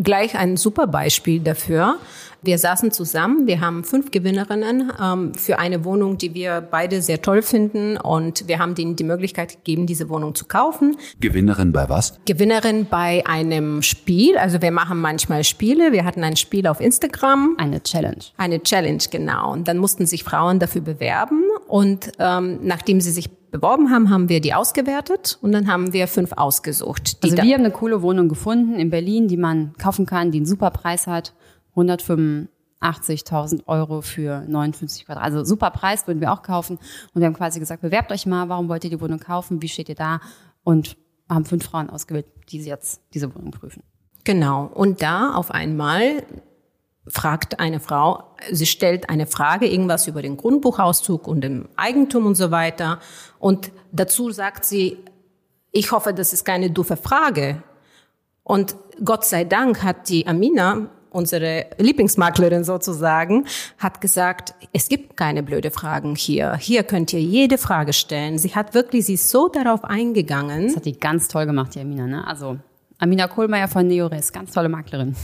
gleich 0.00 0.36
ein 0.36 0.56
super 0.56 0.86
Beispiel 0.86 1.40
dafür. 1.40 1.96
Wir 2.44 2.58
saßen 2.58 2.90
zusammen, 2.90 3.46
wir 3.46 3.60
haben 3.60 3.84
fünf 3.84 4.10
Gewinnerinnen 4.10 4.92
ähm, 5.00 5.34
für 5.34 5.60
eine 5.60 5.84
Wohnung, 5.84 6.18
die 6.18 6.34
wir 6.34 6.60
beide 6.60 7.00
sehr 7.00 7.22
toll 7.22 7.40
finden 7.40 7.96
und 7.96 8.48
wir 8.48 8.58
haben 8.58 8.74
denen 8.74 8.96
die 8.96 9.04
Möglichkeit 9.04 9.64
gegeben, 9.64 9.86
diese 9.86 10.08
Wohnung 10.08 10.34
zu 10.34 10.46
kaufen. 10.46 10.96
Gewinnerin 11.20 11.72
bei 11.72 11.88
was? 11.88 12.18
Gewinnerin 12.24 12.86
bei 12.86 13.24
einem 13.26 13.82
Spiel, 13.82 14.36
also 14.38 14.60
wir 14.60 14.72
machen 14.72 15.00
manchmal 15.00 15.44
Spiele. 15.44 15.92
Wir 15.92 16.04
hatten 16.04 16.24
ein 16.24 16.36
Spiel 16.36 16.66
auf 16.66 16.80
Instagram. 16.80 17.54
Eine 17.58 17.80
Challenge. 17.80 18.24
Eine 18.36 18.60
Challenge, 18.60 19.02
genau. 19.10 19.52
Und 19.52 19.68
dann 19.68 19.78
mussten 19.78 20.06
sich 20.06 20.24
Frauen 20.24 20.58
dafür 20.58 20.80
bewerben 20.80 21.44
und 21.68 22.12
ähm, 22.18 22.58
nachdem 22.62 23.00
sie 23.00 23.12
sich 23.12 23.30
beworben 23.52 23.90
haben, 23.90 24.10
haben 24.10 24.28
wir 24.28 24.40
die 24.40 24.54
ausgewertet 24.54 25.38
und 25.40 25.52
dann 25.52 25.68
haben 25.68 25.92
wir 25.92 26.08
fünf 26.08 26.32
ausgesucht. 26.32 27.18
also 27.22 27.36
wir 27.36 27.54
haben 27.54 27.60
eine 27.60 27.70
coole 27.70 28.02
Wohnung 28.02 28.28
gefunden 28.28 28.74
in 28.74 28.90
Berlin, 28.90 29.28
die 29.28 29.36
man 29.36 29.74
kaufen 29.74 30.06
kann, 30.06 30.32
die 30.32 30.38
einen 30.38 30.46
super 30.46 30.70
Preis 30.70 31.06
hat 31.06 31.34
185.000 31.76 33.66
Euro 33.66 34.00
für 34.00 34.40
59 34.48 35.06
Quadrat. 35.06 35.22
Also 35.22 35.44
super 35.44 35.70
Preis 35.70 36.06
würden 36.06 36.20
wir 36.20 36.32
auch 36.32 36.42
kaufen. 36.42 36.78
Und 37.14 37.20
wir 37.20 37.26
haben 37.26 37.34
quasi 37.34 37.60
gesagt, 37.60 37.82
bewerbt 37.82 38.10
euch 38.10 38.26
mal, 38.26 38.48
warum 38.48 38.68
wollt 38.68 38.84
ihr 38.84 38.90
die 38.90 39.00
Wohnung 39.00 39.20
kaufen, 39.20 39.62
wie 39.62 39.68
steht 39.68 39.88
ihr 39.88 39.94
da? 39.94 40.20
Und 40.64 40.96
haben 41.28 41.44
fünf 41.44 41.64
Frauen 41.64 41.90
ausgewählt, 41.90 42.26
die 42.48 42.58
jetzt 42.58 43.02
diese 43.14 43.34
Wohnung 43.34 43.52
prüfen. 43.52 43.82
Genau. 44.24 44.64
Und 44.66 45.02
da 45.02 45.34
auf 45.34 45.50
einmal 45.50 46.24
fragt 47.06 47.58
eine 47.58 47.80
Frau, 47.80 48.24
sie 48.50 48.66
stellt 48.66 49.10
eine 49.10 49.26
Frage, 49.26 49.66
irgendwas 49.66 50.06
über 50.06 50.22
den 50.22 50.36
Grundbuchauszug 50.36 51.26
und 51.26 51.40
dem 51.42 51.68
Eigentum 51.76 52.26
und 52.26 52.36
so 52.36 52.50
weiter. 52.50 53.00
Und 53.38 53.72
dazu 53.90 54.30
sagt 54.30 54.64
sie, 54.64 54.98
ich 55.72 55.90
hoffe, 55.90 56.14
das 56.14 56.32
ist 56.32 56.44
keine 56.44 56.70
doofe 56.70 56.96
Frage. 56.96 57.62
Und 58.44 58.76
Gott 59.04 59.24
sei 59.24 59.44
Dank 59.44 59.82
hat 59.82 60.08
die 60.08 60.26
Amina 60.26 60.88
unsere 61.10 61.66
Lieblingsmaklerin 61.78 62.64
sozusagen, 62.64 63.46
hat 63.78 64.00
gesagt, 64.00 64.54
es 64.72 64.88
gibt 64.88 65.16
keine 65.16 65.42
blöde 65.42 65.70
Fragen 65.70 66.14
hier. 66.14 66.56
Hier 66.56 66.84
könnt 66.84 67.12
ihr 67.12 67.20
jede 67.20 67.58
Frage 67.58 67.92
stellen. 67.92 68.38
Sie 68.38 68.54
hat 68.54 68.74
wirklich, 68.74 69.06
sie 69.06 69.14
ist 69.14 69.28
so 69.28 69.48
darauf 69.48 69.84
eingegangen. 69.84 70.68
Das 70.68 70.76
hat 70.76 70.86
die 70.86 70.98
ganz 70.98 71.28
toll 71.28 71.46
gemacht, 71.46 71.74
die 71.74 71.80
Amina, 71.80 72.06
ne? 72.06 72.26
Also, 72.26 72.58
Amina 72.98 73.26
Kohlmeier 73.26 73.68
von 73.68 73.86
Neores, 73.86 74.32
ganz 74.32 74.52
tolle 74.52 74.68
Maklerin. 74.68 75.14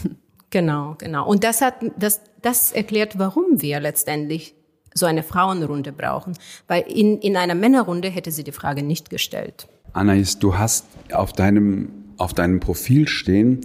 Genau, 0.51 0.97
genau. 0.99 1.29
Und 1.29 1.45
das 1.45 1.61
hat, 1.61 1.75
das, 1.99 2.21
das 2.43 2.73
erklärt, 2.73 3.19
warum 3.19 3.61
wir 3.61 3.81
letztendlich 3.81 4.55
so 4.95 5.07
eine 5.07 5.23
Frauenrunde 5.23 5.93
brauchen. 5.93 6.35
Weil 6.67 6.85
in, 6.89 7.19
in 7.19 7.37
einer 7.37 7.55
Männerrunde 7.55 8.09
hätte 8.09 8.31
sie 8.31 8.45
die 8.45 8.53
Frage 8.53 8.83
nicht 8.83 9.11
gestellt. 9.11 9.69
Anais, 9.93 10.39
du 10.39 10.57
hast 10.57 10.87
auf 11.13 11.33
deinem, 11.33 11.91
auf 12.17 12.35
deinem 12.35 12.61
Profil 12.61 13.09
stehen, 13.09 13.61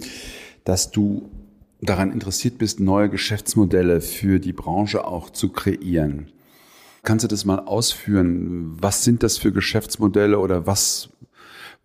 dass 0.64 0.90
du 0.90 1.30
daran 1.80 2.12
interessiert 2.12 2.58
bist, 2.58 2.80
neue 2.80 3.08
Geschäftsmodelle 3.10 4.00
für 4.00 4.40
die 4.40 4.52
Branche 4.52 5.04
auch 5.06 5.30
zu 5.30 5.50
kreieren. 5.50 6.30
Kannst 7.02 7.24
du 7.24 7.28
das 7.28 7.44
mal 7.44 7.60
ausführen? 7.60 8.76
Was 8.80 9.04
sind 9.04 9.22
das 9.22 9.36
für 9.36 9.52
Geschäftsmodelle 9.52 10.38
oder 10.38 10.66
was, 10.66 11.10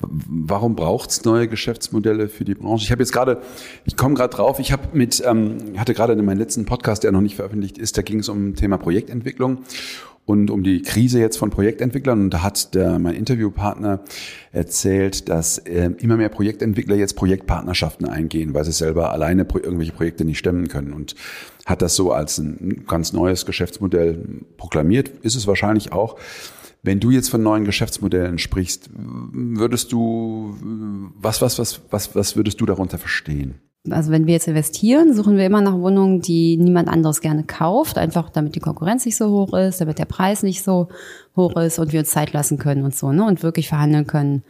warum 0.01 0.75
braucht 0.75 1.09
es 1.12 1.25
neue 1.25 1.47
Geschäftsmodelle 1.47 2.29
für 2.29 2.45
die 2.45 2.55
Branche? 2.55 2.85
Ich 2.85 2.91
habe 2.91 3.01
jetzt 3.01 3.12
gerade, 3.12 3.41
ich 3.85 3.97
komme 3.97 4.15
gerade 4.15 4.33
drauf, 4.33 4.59
ich 4.59 4.71
habe 4.71 4.83
mit, 4.93 5.21
ähm, 5.25 5.57
hatte 5.77 5.93
gerade 5.93 6.13
in 6.13 6.23
meinem 6.23 6.38
letzten 6.38 6.65
Podcast, 6.65 7.03
der 7.03 7.12
noch 7.12 7.21
nicht 7.21 7.35
veröffentlicht 7.35 7.77
ist, 7.77 7.97
da 7.97 8.01
ging 8.01 8.19
es 8.19 8.29
um 8.29 8.55
Thema 8.55 8.77
Projektentwicklung 8.77 9.59
und 10.29 10.51
um 10.51 10.62
die 10.62 10.83
Krise 10.83 11.19
jetzt 11.19 11.38
von 11.38 11.49
Projektentwicklern. 11.49 12.21
Und 12.21 12.29
da 12.29 12.43
hat 12.43 12.75
der, 12.75 12.99
mein 12.99 13.15
Interviewpartner 13.15 14.01
erzählt, 14.51 15.27
dass 15.27 15.57
äh, 15.57 15.89
immer 15.97 16.17
mehr 16.17 16.29
Projektentwickler 16.29 16.95
jetzt 16.95 17.15
Projektpartnerschaften 17.15 18.07
eingehen, 18.07 18.53
weil 18.53 18.63
sie 18.63 18.71
selber 18.71 19.12
alleine 19.12 19.43
pro 19.43 19.57
irgendwelche 19.57 19.91
Projekte 19.91 20.25
nicht 20.25 20.38
stemmen 20.38 20.67
können. 20.67 20.93
Und 20.93 21.15
hat 21.65 21.81
das 21.81 21.95
so 21.95 22.12
als 22.12 22.38
ein 22.38 22.85
ganz 22.88 23.12
neues 23.12 23.47
Geschäftsmodell 23.47 24.23
proklamiert. 24.55 25.09
Ist 25.23 25.35
es 25.35 25.47
wahrscheinlich 25.47 25.91
auch. 25.93 26.17
Wenn 26.81 26.99
du 26.99 27.11
jetzt 27.11 27.29
von 27.29 27.43
neuen 27.43 27.65
Geschäftsmodellen 27.65 28.37
sprichst, 28.37 28.89
würdest 28.93 29.91
du, 29.91 30.55
was, 31.19 31.41
was, 31.41 31.59
was, 31.59 31.81
was, 31.89 32.15
was 32.15 32.35
würdest 32.35 32.61
du 32.61 32.65
darunter 32.65 32.97
verstehen? 32.97 33.55
also 33.89 34.11
wenn 34.11 34.27
wir 34.27 34.33
jetzt 34.33 34.47
investieren, 34.47 35.13
suchen 35.13 35.37
wir 35.37 35.45
immer 35.45 35.61
nach 35.61 35.73
Wohnungen, 35.73 36.21
die 36.21 36.57
niemand 36.57 36.89
anderes 36.89 37.21
gerne 37.21 37.43
kauft, 37.43 37.97
einfach 37.97 38.29
damit 38.29 38.55
die 38.55 38.59
Konkurrenz 38.59 39.05
nicht 39.05 39.17
so 39.17 39.29
hoch 39.29 39.53
ist, 39.53 39.81
damit 39.81 39.99
der 39.99 40.05
Preis 40.05 40.43
nicht 40.43 40.63
so 40.63 40.89
hoch 41.35 41.55
ist 41.55 41.79
und 41.79 41.93
wir 41.93 42.01
uns 42.01 42.09
Zeit 42.09 42.33
lassen 42.33 42.57
können 42.57 42.83
und 42.83 42.95
so, 42.95 43.11
ne? 43.11 43.23
Und 43.23 43.43
wirklich 43.43 43.69
verhandeln 43.69 44.05
können 44.05 44.43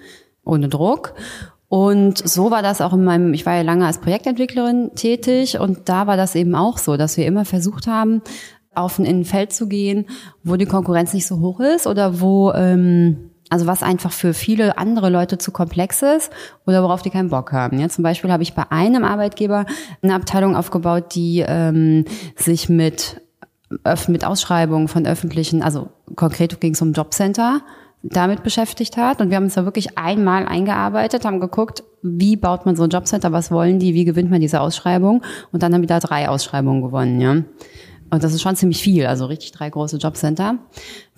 ohne 0.44 0.68
Druck. 0.68 1.14
Und 1.68 2.18
so 2.18 2.50
war 2.50 2.64
das 2.64 2.82
auch 2.82 2.94
in 2.94 3.04
meinem, 3.04 3.34
ich 3.34 3.46
war 3.46 3.56
ja 3.56 3.62
lange 3.62 3.86
als 3.86 4.00
Projektentwicklerin 4.00 4.92
tätig 4.96 5.60
und 5.60 5.88
da 5.88 6.08
war 6.08 6.18
das 6.18 6.34
eben 6.34 6.56
auch 6.56 6.80
so, 6.80 6.98
dass 6.98 7.16
wir 7.16 7.28
immer 7.28 7.46
versucht 7.46 7.86
haben, 7.86 8.24
auf 8.76 9.00
ein 9.00 9.26
Feld 9.26 9.54
zu 9.54 9.68
gehen, 9.68 10.06
wo 10.44 10.56
die 10.56 10.66
Konkurrenz 10.66 11.14
nicht 11.14 11.28
so 11.28 11.40
hoch 11.40 11.60
ist 11.60 11.88
oder 11.88 12.22
wo 12.22 12.52
ähm, 12.54 13.30
also 13.50 13.66
was 13.66 13.84
einfach 13.84 14.12
für 14.12 14.34
viele 14.34 14.78
andere 14.78 15.10
Leute 15.10 15.38
zu 15.38 15.52
komplex 15.52 16.02
ist 16.04 16.32
oder 16.68 16.84
worauf 16.84 17.02
die 17.02 17.10
keinen 17.10 17.30
Bock 17.30 17.52
haben. 17.52 17.80
Ja, 17.80 17.90
zum 17.90 18.04
Beispiel 18.04 18.32
habe 18.32 18.44
ich 18.44 18.54
bei 18.54 18.64
einem 18.70 19.04
Arbeitgeber 19.04 19.66
eine 20.02 20.14
Abteilung 20.14 20.56
aufgebaut, 20.56 21.16
die 21.16 21.44
ähm, 21.46 22.06
sich 22.36 22.70
mit, 22.70 23.22
mit 24.08 24.24
Ausschreibungen 24.24 24.88
von 24.88 25.08
öffentlichen, 25.08 25.64
also 25.64 25.90
konkret 26.16 26.62
ging 26.62 26.74
es 26.74 26.82
um 26.82 26.94
Jobcenter, 26.94 27.62
damit 28.04 28.44
beschäftigt 28.44 28.98
hat. 28.98 29.20
Und 29.20 29.30
wir 29.30 29.38
haben 29.38 29.46
uns 29.46 29.56
da 29.56 29.66
wirklich 29.66 29.98
einmal 29.98 30.46
eingearbeitet, 30.46 31.26
haben 31.26 31.40
geguckt, 31.40 31.84
wie 32.02 32.36
baut 32.36 32.66
man 32.66 32.76
so 32.76 32.84
ein 32.84 32.90
Jobcenter, 32.90 33.32
was 33.32 33.52
wollen 33.52 33.80
die, 33.80 33.94
wie 33.94 34.06
gewinnt 34.06 34.30
man 34.30 34.40
diese 34.40 34.62
Ausschreibung. 34.62 35.24
Und 35.52 35.64
dann 35.64 35.74
haben 35.74 35.82
wir 35.82 35.88
da 35.88 36.00
drei 36.00 36.30
Ausschreibungen 36.30 36.82
gewonnen. 36.82 37.20
Ja. 37.20 37.36
Und 38.12 38.24
das 38.24 38.34
ist 38.34 38.42
schon 38.42 38.56
ziemlich 38.56 38.82
viel, 38.82 39.06
also 39.06 39.26
richtig 39.26 39.52
drei 39.52 39.70
große 39.70 39.98
Jobcenter. 39.98 40.58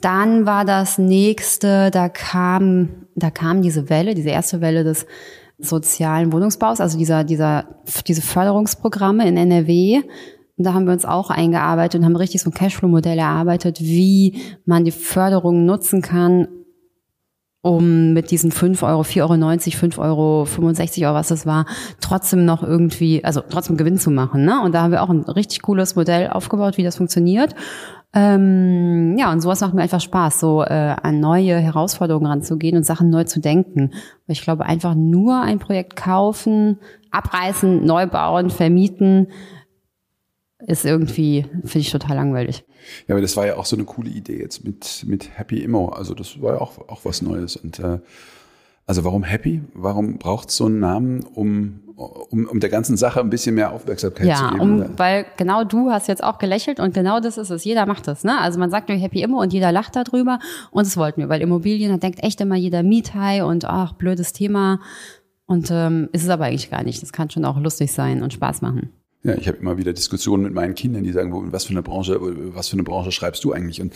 Dann 0.02 0.46
war 0.46 0.66
das 0.66 0.98
nächste, 0.98 1.90
da 1.92 2.10
kam, 2.10 2.90
da 3.16 3.30
kam 3.32 3.62
diese 3.62 3.90
Welle, 3.90 4.14
diese 4.14 4.30
erste 4.30 4.62
Welle 4.62 4.84
des 4.84 5.06
sozialen 5.58 6.34
Wohnungsbaus, 6.34 6.82
also 6.82 6.98
dieser, 6.98 7.24
dieser, 7.24 7.66
diese 8.08 8.22
Förderungsprogramme 8.22 9.28
in 9.28 9.38
NRW. 9.38 10.02
Und 10.58 10.66
da 10.66 10.74
haben 10.74 10.86
wir 10.86 10.94
uns 10.94 11.06
auch 11.06 11.30
eingearbeitet 11.30 12.00
und 12.00 12.06
haben 12.06 12.16
richtig 12.16 12.42
so 12.42 12.50
ein 12.50 12.54
Cashflow-Modell 12.54 13.18
erarbeitet, 13.18 13.80
wie 13.80 14.42
man 14.66 14.84
die 14.84 14.92
Förderung 14.92 15.66
nutzen 15.66 16.02
kann, 16.02 16.48
um 17.62 18.14
mit 18.14 18.32
diesen 18.32 18.52
5 18.52 18.82
Euro, 18.84 19.02
4,90 19.02 19.20
Euro, 19.24 19.78
5 19.78 19.98
Euro, 20.00 20.46
65 20.46 21.06
Euro, 21.06 21.16
was 21.16 21.28
das 21.28 21.46
war, 21.46 21.66
trotzdem 22.00 22.44
noch 22.46 22.64
irgendwie, 22.64 23.24
also 23.24 23.42
trotzdem 23.48 23.78
Gewinn 23.78 23.98
zu 23.98 24.10
machen. 24.10 24.46
Ne? 24.46 24.62
Und 24.62 24.74
da 24.74 24.82
haben 24.82 24.92
wir 24.92 25.04
auch 25.04 25.10
ein 25.10 25.22
richtig 25.22 25.62
cooles 25.62 25.96
Modell 25.96 26.30
aufgebaut, 26.30 26.78
wie 26.78 26.84
das 26.84 26.98
funktioniert. 26.98 27.54
Ähm, 28.14 29.16
ja, 29.18 29.32
und 29.32 29.42
sowas 29.42 29.62
macht 29.62 29.74
mir 29.74 29.84
einfach 29.84 30.02
Spaß, 30.02 30.40
so 30.40 30.64
äh, 30.64 30.96
an 31.02 31.20
neue 31.20 31.58
Herausforderungen 31.58 32.26
ranzugehen 32.26 32.76
und 32.76 32.84
Sachen 32.84 33.10
neu 33.10 33.24
zu 33.24 33.40
denken. 33.40 33.92
Weil 34.26 34.34
ich 34.34 34.42
glaube, 34.42 34.66
einfach 34.66 34.96
nur 34.96 35.40
ein 35.40 35.60
Projekt 35.60 35.96
kaufen, 35.96 36.80
abreißen, 37.12 37.86
neu 37.86 38.08
bauen, 38.08 38.50
vermieten, 38.50 39.28
ist 40.68 40.86
irgendwie, 40.86 41.46
finde 41.64 41.80
ich 41.80 41.92
total 41.92 42.16
langweilig. 42.16 42.64
Ja, 43.08 43.16
aber 43.16 43.22
das 43.22 43.36
war 43.38 43.46
ja 43.46 43.58
auch 43.58 43.66
so 43.66 43.76
eine 43.76 43.86
coole 43.86 44.10
Idee 44.10 44.40
jetzt 44.40 44.64
mit, 44.64 45.04
mit 45.08 45.38
Happy 45.38 45.60
Immo. 45.60 45.90
Also 45.90 46.14
das 46.14 46.42
war 46.42 46.56
ja 46.56 46.62
auch, 46.62 46.78
auch 46.90 47.06
was 47.06 47.22
Neues. 47.22 47.56
Und 47.56 47.80
äh, 47.80 48.00
also 48.86 49.04
warum 49.04 49.24
Happy? 49.24 49.62
Warum 49.74 50.18
braucht 50.18 50.50
es 50.50 50.58
so 50.58 50.66
einen 50.66 50.80
Namen, 50.80 51.24
um, 51.24 51.82
um, 51.96 52.46
um 52.46 52.60
der 52.60 52.70
ganzen 52.70 52.98
Sache 52.98 53.20
ein 53.20 53.30
bisschen 53.30 53.56
mehr 53.56 53.72
Aufmerksamkeit 53.72 54.28
ja, 54.28 54.36
zu 54.36 54.50
geben? 54.50 54.60
Um, 54.60 55.00
weil 55.00 55.26
genau 55.38 55.64
du 55.64 55.92
hast 55.92 56.08
jetzt 56.08 56.24
auch 56.24 56.40
gelächelt 56.40 56.80
und 56.80 56.94
genau 56.94 57.20
das 57.20 57.38
ist 57.38 57.52
es. 57.52 57.64
Jeder 57.64 57.86
macht 57.86 58.08
das. 58.08 58.24
Ne? 58.24 58.38
Also 58.40 58.60
man 58.60 58.70
sagt 58.72 58.90
nur 58.90 58.98
Happy 58.98 59.22
Immo 59.22 59.40
und 59.42 59.54
jeder 59.54 59.72
lacht 59.72 59.96
darüber 59.96 60.40
und 60.72 60.86
das 60.86 60.98
wollten 60.98 61.22
wir, 61.22 61.30
weil 61.30 61.42
Immobilien, 61.42 61.92
da 61.92 61.98
denkt 61.98 62.24
echt 62.24 62.42
immer 62.42 62.56
jeder 62.56 62.84
Miethai 62.84 63.44
und 63.44 63.66
ach, 63.66 63.94
blödes 63.94 64.34
Thema. 64.34 64.80
Und 65.46 65.70
ähm, 65.70 66.08
ist 66.14 66.24
es 66.24 66.30
aber 66.30 66.46
eigentlich 66.46 66.72
gar 66.72 66.84
nicht. 66.84 67.02
Das 67.02 67.12
kann 67.12 67.30
schon 67.30 67.44
auch 67.44 67.60
lustig 67.60 67.92
sein 67.92 68.24
und 68.24 68.32
Spaß 68.34 68.62
machen. 68.62 68.90
Ja, 69.24 69.36
ich 69.36 69.48
habe 69.48 69.60
immer 69.60 69.78
wieder 69.78 69.94
Diskussionen 69.94 70.42
mit 70.42 70.54
meinen 70.54 70.74
Kindern, 70.74 71.04
die 71.04 71.12
sagen, 71.12 71.52
was 71.52 71.66
für 71.66 71.72
eine 71.72 71.84
Branche, 71.84 72.18
was 72.56 72.70
für 72.70 72.74
eine 72.74 72.84
Branche 72.84 73.12
schreibst 73.12 73.44
du 73.44 73.54
eigentlich? 73.54 73.80
Und 73.80 73.94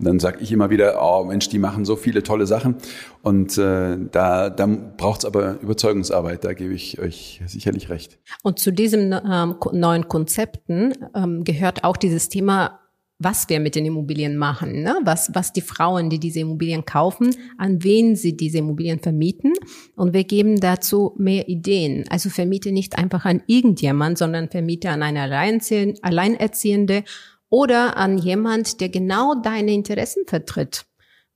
dann 0.00 0.18
sage 0.18 0.38
ich 0.40 0.50
immer 0.50 0.68
wieder, 0.68 0.98
oh 1.00 1.24
Mensch, 1.24 1.48
die 1.48 1.60
machen 1.60 1.84
so 1.84 1.94
viele 1.94 2.24
tolle 2.24 2.46
Sachen. 2.48 2.76
Und 3.22 3.56
äh, 3.56 3.96
da, 4.10 4.50
da 4.50 4.66
braucht 4.66 5.20
es 5.20 5.24
aber 5.26 5.60
Überzeugungsarbeit, 5.60 6.44
da 6.44 6.54
gebe 6.54 6.74
ich 6.74 6.98
euch 6.98 7.40
sicherlich 7.46 7.88
recht. 7.88 8.18
Und 8.42 8.58
zu 8.58 8.72
diesen 8.72 9.12
ähm, 9.12 9.54
neuen 9.72 10.08
Konzepten 10.08 10.92
ähm, 11.14 11.44
gehört 11.44 11.84
auch 11.84 11.96
dieses 11.96 12.28
Thema 12.28 12.80
was 13.18 13.48
wir 13.48 13.60
mit 13.60 13.74
den 13.74 13.86
Immobilien 13.86 14.36
machen, 14.36 14.82
ne? 14.82 14.98
was, 15.04 15.30
was 15.34 15.52
die 15.52 15.60
Frauen, 15.60 16.10
die 16.10 16.18
diese 16.18 16.40
Immobilien 16.40 16.84
kaufen, 16.84 17.34
an 17.58 17.82
wen 17.82 18.16
sie 18.16 18.36
diese 18.36 18.58
Immobilien 18.58 19.00
vermieten. 19.00 19.52
Und 19.94 20.12
wir 20.12 20.24
geben 20.24 20.60
dazu 20.60 21.14
mehr 21.16 21.48
Ideen. 21.48 22.04
Also 22.10 22.28
vermiete 22.28 22.72
nicht 22.72 22.98
einfach 22.98 23.24
an 23.24 23.42
irgendjemand, 23.46 24.18
sondern 24.18 24.50
vermiete 24.50 24.90
an 24.90 25.02
eine 25.02 25.22
Alleinerziehende 25.22 27.04
oder 27.48 27.96
an 27.96 28.18
jemand, 28.18 28.80
der 28.80 28.88
genau 28.88 29.34
deine 29.40 29.72
Interessen 29.72 30.24
vertritt. 30.26 30.86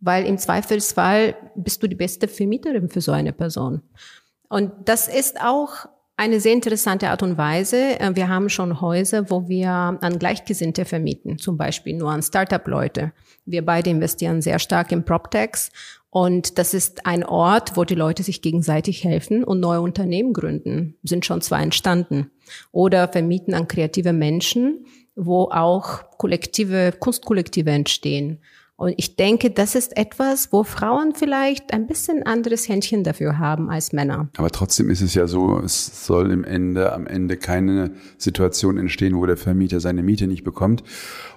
Weil 0.01 0.27
im 0.27 0.39
Zweifelsfall 0.39 1.37
bist 1.57 1.83
du 1.83 1.87
die 1.87 1.97
beste 1.97 2.29
Vermieterin 2.29 2.89
für 2.89 3.01
so 3.01 3.13
eine 3.13 3.33
Person. 3.33 3.83
Und 4.49 4.73
das 4.87 5.09
ist 5.09 5.41
auch 5.41 5.87
eine 6.19 6.41
sehr 6.41 6.53
interessante 6.53 7.11
Art 7.11 7.23
und 7.23 7.39
Weise. 7.39 7.99
Äh, 8.01 8.15
wir 8.15 8.29
haben 8.29 8.51
schon 8.51 8.81
Häuser, 8.81 9.31
wo 9.31 9.49
wir 9.49 9.71
an 9.71 10.19
Gleichgesinnte 10.19 10.85
vermieten, 10.85 11.39
zum 11.39 11.57
Beispiel 11.57 11.97
nur 11.97 12.11
an 12.11 12.23
Startup-Leute. 12.23 13.13
Wir 13.47 13.65
beide 13.65 13.91
investieren 13.91 14.43
sehr 14.43 14.59
stark 14.59 14.93
in 14.93 15.05
PropTechs 15.05 15.71
und 16.11 16.59
das 16.59 16.75
ist 16.75 17.07
ein 17.07 17.25
Ort, 17.25 17.77
wo 17.77 17.85
die 17.85 17.95
Leute 17.95 18.25
sich 18.25 18.43
gegenseitig 18.43 19.05
helfen 19.05 19.45
und 19.45 19.61
neue 19.61 19.81
Unternehmen 19.81 20.33
gründen. 20.33 20.97
Sind 21.05 21.25
schon 21.25 21.41
zwei 21.41 21.63
entstanden. 21.63 22.31
Oder 22.73 23.09
vermieten 23.09 23.55
an 23.55 23.69
kreative 23.69 24.13
Menschen, 24.13 24.87
wo 25.15 25.45
auch 25.45 26.11
kollektive, 26.19 26.93
Kunstkollektive 26.99 27.71
entstehen. 27.71 28.41
Und 28.81 28.95
ich 28.97 29.17
denke, 29.17 29.51
das 29.51 29.75
ist 29.75 29.97
etwas, 29.97 30.53
wo 30.53 30.63
Frauen 30.63 31.13
vielleicht 31.13 31.73
ein 31.73 31.89
bisschen 31.89 32.23
anderes 32.23 32.69
Händchen 32.69 33.03
dafür 33.03 33.41
haben 33.41 33.71
als 33.71 33.93
Männer. 33.93 34.29
Aber 34.37 34.51
trotzdem 34.51 34.89
ist 34.89 35.01
es 35.01 35.15
ja 35.15 35.27
so, 35.27 35.59
es 35.59 36.07
soll 36.07 36.31
im 36.31 36.45
Ende, 36.45 36.93
am 36.93 37.09
Ende 37.09 37.37
keine 37.37 37.91
Situation 38.19 38.79
entstehen, 38.79 39.17
wo 39.17 39.27
der 39.27 39.37
Vermieter 39.37 39.81
seine 39.81 40.05
Miete 40.05 40.29
nicht 40.29 40.45
bekommt. 40.45 40.85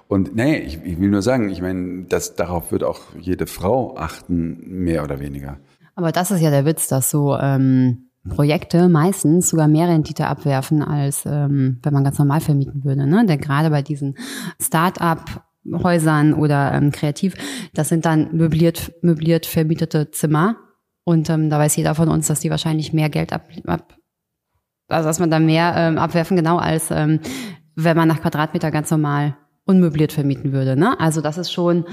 Und 0.06 0.36
nee, 0.36 0.58
ich, 0.58 0.84
ich 0.84 1.00
will 1.00 1.08
nur 1.08 1.22
sagen, 1.22 1.48
ich 1.48 1.60
meine, 1.60 2.04
das, 2.04 2.36
darauf 2.36 2.70
wird 2.70 2.84
auch 2.84 3.00
jede 3.18 3.48
Frau 3.48 3.96
achten, 3.96 4.60
mehr 4.64 5.02
oder 5.02 5.18
weniger. 5.18 5.58
Aber 5.96 6.12
das 6.12 6.30
ist 6.30 6.42
ja 6.42 6.50
der 6.50 6.64
Witz, 6.64 6.86
dass 6.86 7.10
so 7.10 7.36
ähm, 7.36 8.08
Projekte 8.28 8.88
meistens 8.88 9.48
sogar 9.48 9.66
mehr 9.66 9.88
Rendite 9.88 10.28
abwerfen, 10.28 10.80
als 10.80 11.24
ähm, 11.26 11.80
wenn 11.82 11.92
man 11.92 12.04
ganz 12.04 12.20
normal 12.20 12.40
vermieten 12.40 12.84
würde. 12.84 13.04
Ne? 13.04 13.26
Denn 13.26 13.40
gerade 13.40 13.70
bei 13.70 13.82
diesen 13.82 14.16
Start-up 14.60 15.42
Häusern 15.70 16.34
oder 16.34 16.72
ähm, 16.72 16.90
kreativ. 16.90 17.34
Das 17.74 17.88
sind 17.88 18.04
dann 18.04 18.36
möbliert, 18.36 18.92
möbliert 19.02 19.46
vermietete 19.46 20.10
Zimmer. 20.10 20.56
Und 21.04 21.30
ähm, 21.30 21.50
da 21.50 21.58
weiß 21.58 21.76
jeder 21.76 21.94
von 21.94 22.08
uns, 22.08 22.26
dass 22.26 22.40
die 22.40 22.50
wahrscheinlich 22.50 22.92
mehr 22.92 23.10
Geld 23.10 23.32
ab, 23.32 23.48
ab 23.66 23.96
also 24.88 25.08
dass 25.08 25.18
man 25.18 25.30
da 25.30 25.38
mehr 25.38 25.74
ähm, 25.76 25.98
abwerfen, 25.98 26.36
genau, 26.36 26.58
als 26.58 26.90
ähm, 26.90 27.20
wenn 27.74 27.96
man 27.96 28.08
nach 28.08 28.20
Quadratmeter 28.20 28.70
ganz 28.70 28.90
normal 28.90 29.36
unmöbliert 29.64 30.12
vermieten 30.12 30.52
würde. 30.52 30.76
Ne? 30.76 30.98
Also 31.00 31.20
das 31.20 31.38
ist 31.38 31.52
schon, 31.52 31.86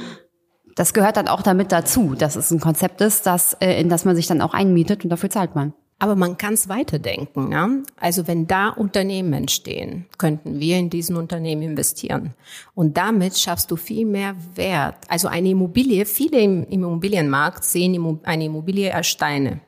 das 0.75 0.93
gehört 0.93 1.17
dann 1.17 1.27
auch 1.27 1.41
damit 1.41 1.71
dazu, 1.71 2.15
dass 2.15 2.35
es 2.35 2.51
ein 2.51 2.59
Konzept 2.59 3.01
ist, 3.01 3.25
das, 3.25 3.53
äh, 3.61 3.79
in 3.79 3.89
das 3.89 4.05
man 4.05 4.15
sich 4.15 4.27
dann 4.27 4.41
auch 4.41 4.53
einmietet 4.53 5.03
und 5.03 5.09
dafür 5.09 5.29
zahlt 5.29 5.55
man. 5.55 5.73
Aber 6.01 6.15
man 6.15 6.37
kann 6.37 6.53
es 6.53 6.69
weiterdenken. 6.69 7.51
Ja? 7.51 7.69
Also 7.99 8.25
wenn 8.27 8.47
da 8.47 8.69
Unternehmen 8.69 9.33
entstehen, 9.33 10.05
könnten 10.17 10.59
wir 10.59 10.77
in 10.77 10.89
diesen 10.89 11.17
Unternehmen 11.17 11.61
investieren. 11.61 12.33
Und 12.73 12.95
damit 12.95 13.37
schaffst 13.37 13.69
du 13.69 13.75
viel 13.75 14.05
mehr 14.05 14.35
Wert. 14.55 14.95
Also 15.09 15.27
eine 15.27 15.49
Immobilie, 15.49 16.05
viele 16.05 16.39
im, 16.39 16.63
Immobilienmarkt 16.67 17.65
sehen 17.65 18.19
eine 18.23 18.45
Immobilie 18.45 18.95
als 18.95 19.07
Steine. 19.07 19.59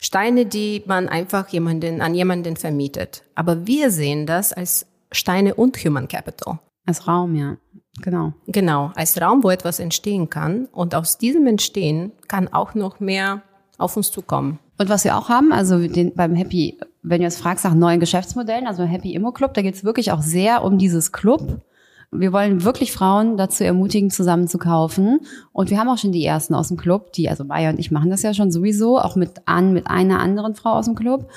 Steine, 0.00 0.46
die 0.46 0.82
man 0.86 1.08
einfach 1.08 1.48
jemanden, 1.48 2.00
an 2.00 2.14
jemanden 2.14 2.56
vermietet. 2.56 3.22
Aber 3.34 3.66
wir 3.66 3.90
sehen 3.90 4.26
das 4.26 4.52
als 4.52 4.86
Steine 5.12 5.54
und 5.54 5.76
Human 5.84 6.08
Capital. 6.08 6.58
Als 6.86 7.06
Raum, 7.06 7.34
ja. 7.34 7.56
Genau. 8.00 8.32
Genau, 8.46 8.92
als 8.94 9.20
Raum, 9.20 9.42
wo 9.42 9.50
etwas 9.50 9.80
entstehen 9.80 10.30
kann. 10.30 10.66
Und 10.66 10.94
aus 10.94 11.18
diesem 11.18 11.46
Entstehen 11.46 12.12
kann 12.28 12.48
auch 12.48 12.74
noch 12.74 13.00
mehr 13.00 13.42
auf 13.78 13.96
uns 13.96 14.10
zukommen. 14.10 14.58
Und 14.76 14.88
was 14.88 15.04
wir 15.04 15.16
auch 15.16 15.28
haben, 15.28 15.52
also 15.52 15.78
den, 15.78 16.14
beim 16.14 16.34
Happy, 16.34 16.78
wenn 17.02 17.18
du 17.18 17.24
jetzt 17.24 17.40
fragst 17.40 17.64
nach 17.64 17.74
neuen 17.74 18.00
Geschäftsmodellen, 18.00 18.66
also 18.66 18.84
Happy 18.84 19.14
Immo 19.14 19.32
Club, 19.32 19.54
da 19.54 19.62
geht 19.62 19.74
es 19.74 19.84
wirklich 19.84 20.12
auch 20.12 20.20
sehr 20.20 20.62
um 20.62 20.78
dieses 20.78 21.12
Club. 21.12 21.62
Wir 22.10 22.32
wollen 22.32 22.64
wirklich 22.64 22.92
Frauen 22.92 23.36
dazu 23.36 23.64
ermutigen, 23.64 24.10
zusammen 24.10 24.48
zu 24.48 24.58
kaufen. 24.58 25.20
Und 25.52 25.70
wir 25.70 25.78
haben 25.78 25.88
auch 25.88 25.98
schon 25.98 26.12
die 26.12 26.24
ersten 26.24 26.54
aus 26.54 26.68
dem 26.68 26.76
Club, 26.76 27.12
die, 27.12 27.28
also 27.28 27.44
Maya 27.44 27.70
und 27.70 27.78
ich 27.78 27.90
machen 27.90 28.10
das 28.10 28.22
ja 28.22 28.34
schon 28.34 28.50
sowieso, 28.50 28.98
auch 28.98 29.14
mit 29.14 29.32
an, 29.46 29.72
mit 29.72 29.86
einer 29.88 30.18
anderen 30.18 30.54
Frau 30.54 30.70
aus 30.70 30.86
dem 30.86 30.94
Club. 30.94 31.28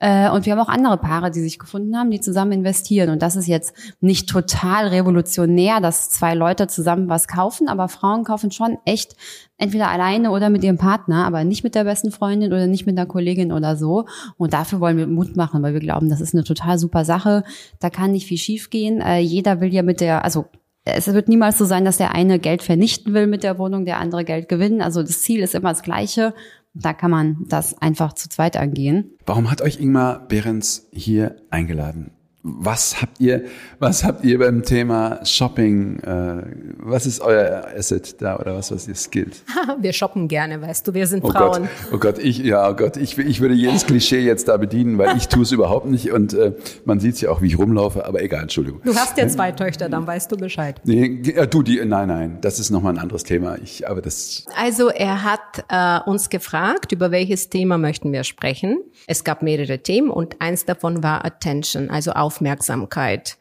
Äh, 0.00 0.30
und 0.30 0.46
wir 0.46 0.52
haben 0.52 0.60
auch 0.60 0.68
andere 0.68 0.96
Paare, 0.96 1.30
die 1.30 1.40
sich 1.40 1.58
gefunden 1.58 1.96
haben, 1.96 2.10
die 2.10 2.20
zusammen 2.20 2.52
investieren. 2.52 3.10
Und 3.10 3.22
das 3.22 3.36
ist 3.36 3.46
jetzt 3.46 3.74
nicht 4.00 4.28
total 4.28 4.88
revolutionär, 4.88 5.80
dass 5.80 6.10
zwei 6.10 6.34
Leute 6.34 6.68
zusammen 6.68 7.08
was 7.08 7.26
kaufen, 7.26 7.68
aber 7.68 7.88
Frauen 7.88 8.24
kaufen 8.24 8.50
schon 8.50 8.78
echt 8.84 9.16
entweder 9.56 9.88
alleine 9.88 10.30
oder 10.30 10.50
mit 10.50 10.62
ihrem 10.62 10.78
Partner, 10.78 11.26
aber 11.26 11.44
nicht 11.44 11.64
mit 11.64 11.74
der 11.74 11.84
besten 11.84 12.12
Freundin 12.12 12.52
oder 12.52 12.66
nicht 12.66 12.86
mit 12.86 12.96
einer 12.96 13.06
Kollegin 13.06 13.52
oder 13.52 13.76
so. 13.76 14.06
Und 14.36 14.52
dafür 14.52 14.80
wollen 14.80 14.96
wir 14.96 15.06
Mut 15.06 15.36
machen, 15.36 15.62
weil 15.62 15.72
wir 15.72 15.80
glauben, 15.80 16.08
das 16.08 16.20
ist 16.20 16.34
eine 16.34 16.44
total 16.44 16.78
super 16.78 17.04
Sache. 17.04 17.42
Da 17.80 17.90
kann 17.90 18.12
nicht 18.12 18.26
viel 18.26 18.38
schiefgehen. 18.38 19.00
Äh, 19.00 19.18
jeder 19.18 19.60
will 19.60 19.74
ja 19.74 19.82
mit 19.82 20.00
der, 20.00 20.24
also 20.24 20.46
es 20.84 21.12
wird 21.12 21.28
niemals 21.28 21.58
so 21.58 21.64
sein, 21.64 21.84
dass 21.84 21.98
der 21.98 22.14
eine 22.14 22.38
Geld 22.38 22.62
vernichten 22.62 23.12
will 23.14 23.26
mit 23.26 23.42
der 23.42 23.58
Wohnung, 23.58 23.84
der 23.84 23.98
andere 23.98 24.24
Geld 24.24 24.48
gewinnen. 24.48 24.80
Also 24.80 25.02
das 25.02 25.22
Ziel 25.22 25.40
ist 25.40 25.54
immer 25.54 25.70
das 25.70 25.82
gleiche. 25.82 26.34
Da 26.80 26.92
kann 26.92 27.10
man 27.10 27.44
das 27.48 27.76
einfach 27.78 28.12
zu 28.12 28.28
zweit 28.28 28.56
angehen. 28.56 29.16
Warum 29.26 29.50
hat 29.50 29.60
euch 29.62 29.80
Ingmar 29.80 30.26
Behrens 30.28 30.88
hier 30.92 31.36
eingeladen? 31.50 32.12
Was 32.44 33.02
habt 33.02 33.20
ihr, 33.20 33.46
was 33.80 34.04
habt 34.04 34.24
ihr 34.24 34.38
beim 34.38 34.62
Thema 34.62 35.24
Shopping, 35.24 35.98
äh, 35.98 36.42
was 36.78 37.04
ist 37.04 37.20
euer 37.20 37.66
Asset 37.76 38.22
da 38.22 38.38
oder 38.38 38.54
was, 38.54 38.70
was 38.70 38.86
ihr 38.86 38.94
skillt? 38.94 39.42
wir 39.80 39.92
shoppen 39.92 40.28
gerne, 40.28 40.62
weißt 40.62 40.86
du, 40.86 40.94
wir 40.94 41.08
sind 41.08 41.24
oh 41.24 41.32
Frauen. 41.32 41.62
Gott, 41.62 41.92
oh 41.92 41.98
Gott, 41.98 42.18
ich, 42.18 42.38
ja, 42.38 42.70
oh 42.70 42.74
Gott, 42.74 42.96
ich, 42.96 43.18
ich 43.18 43.40
würde 43.40 43.54
jedes 43.54 43.86
Klischee 43.86 44.20
jetzt 44.20 44.46
da 44.46 44.56
bedienen, 44.56 44.98
weil 44.98 45.16
ich 45.16 45.26
tue 45.26 45.42
es 45.42 45.50
überhaupt 45.50 45.86
nicht 45.86 46.12
und 46.12 46.32
äh, 46.32 46.52
man 46.84 47.00
sieht 47.00 47.20
ja 47.20 47.30
auch, 47.30 47.42
wie 47.42 47.48
ich 47.48 47.58
rumlaufe, 47.58 48.06
aber 48.06 48.22
egal, 48.22 48.42
Entschuldigung. 48.42 48.82
Du 48.84 48.94
hast 48.94 49.18
ja 49.18 49.26
zwei 49.26 49.50
Töchter, 49.50 49.88
dann 49.88 50.06
weißt 50.06 50.30
du 50.30 50.36
Bescheid. 50.36 50.80
Nee, 50.84 51.20
du, 51.50 51.62
die, 51.64 51.84
nein, 51.84 52.06
nein, 52.06 52.38
das 52.40 52.60
ist 52.60 52.70
nochmal 52.70 52.94
ein 52.94 52.98
anderes 52.98 53.24
Thema. 53.24 53.56
Ich, 53.60 53.88
aber 53.88 54.00
das. 54.00 54.46
Also 54.56 54.90
er 54.90 55.24
hat 55.24 55.64
äh, 55.68 56.08
uns 56.08 56.30
gefragt, 56.30 56.92
über 56.92 57.10
welches 57.10 57.50
Thema 57.50 57.78
möchten 57.78 58.12
wir 58.12 58.22
sprechen. 58.22 58.78
Es 59.08 59.24
gab 59.24 59.42
mehrere 59.42 59.80
Themen 59.80 60.10
und 60.10 60.40
eins 60.40 60.64
davon 60.66 61.02
war 61.02 61.24
Attention, 61.24 61.90
also 61.90 62.12
Aufmerksamkeit. 62.38 63.36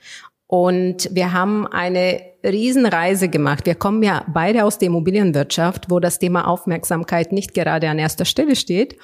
Und 0.47 1.09
wir 1.13 1.33
haben 1.33 1.67
eine 1.67 2.21
Riesenreise 2.43 3.27
gemacht. 3.27 3.65
Wir 3.65 3.75
kommen 3.75 4.01
ja 4.01 4.25
beide 4.33 4.63
aus 4.63 4.77
der 4.77 4.87
Immobilienwirtschaft, 4.87 5.91
wo 5.91 5.99
das 5.99 6.19
Thema 6.19 6.47
Aufmerksamkeit 6.47 7.31
nicht 7.31 7.53
gerade 7.53 7.89
an 7.89 7.99
erster 7.99 8.25
Stelle 8.25 8.55
steht. 8.55 8.97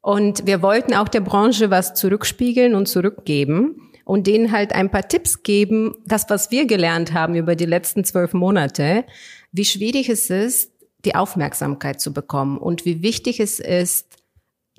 Und 0.00 0.46
wir 0.46 0.62
wollten 0.62 0.94
auch 0.94 1.08
der 1.08 1.20
Branche 1.20 1.70
was 1.70 1.94
zurückspiegeln 1.94 2.74
und 2.74 2.86
zurückgeben 2.86 3.92
und 4.04 4.26
denen 4.26 4.52
halt 4.52 4.72
ein 4.72 4.90
paar 4.90 5.06
Tipps 5.06 5.42
geben, 5.42 5.96
das, 6.06 6.30
was 6.30 6.50
wir 6.50 6.66
gelernt 6.66 7.12
haben 7.12 7.34
über 7.34 7.56
die 7.56 7.66
letzten 7.66 8.04
zwölf 8.04 8.32
Monate, 8.32 9.04
wie 9.52 9.64
schwierig 9.64 10.08
es 10.08 10.30
ist, 10.30 10.72
die 11.04 11.14
Aufmerksamkeit 11.14 12.00
zu 12.00 12.12
bekommen 12.12 12.56
und 12.56 12.84
wie 12.84 13.02
wichtig 13.02 13.40
es 13.40 13.60
ist, 13.60 14.06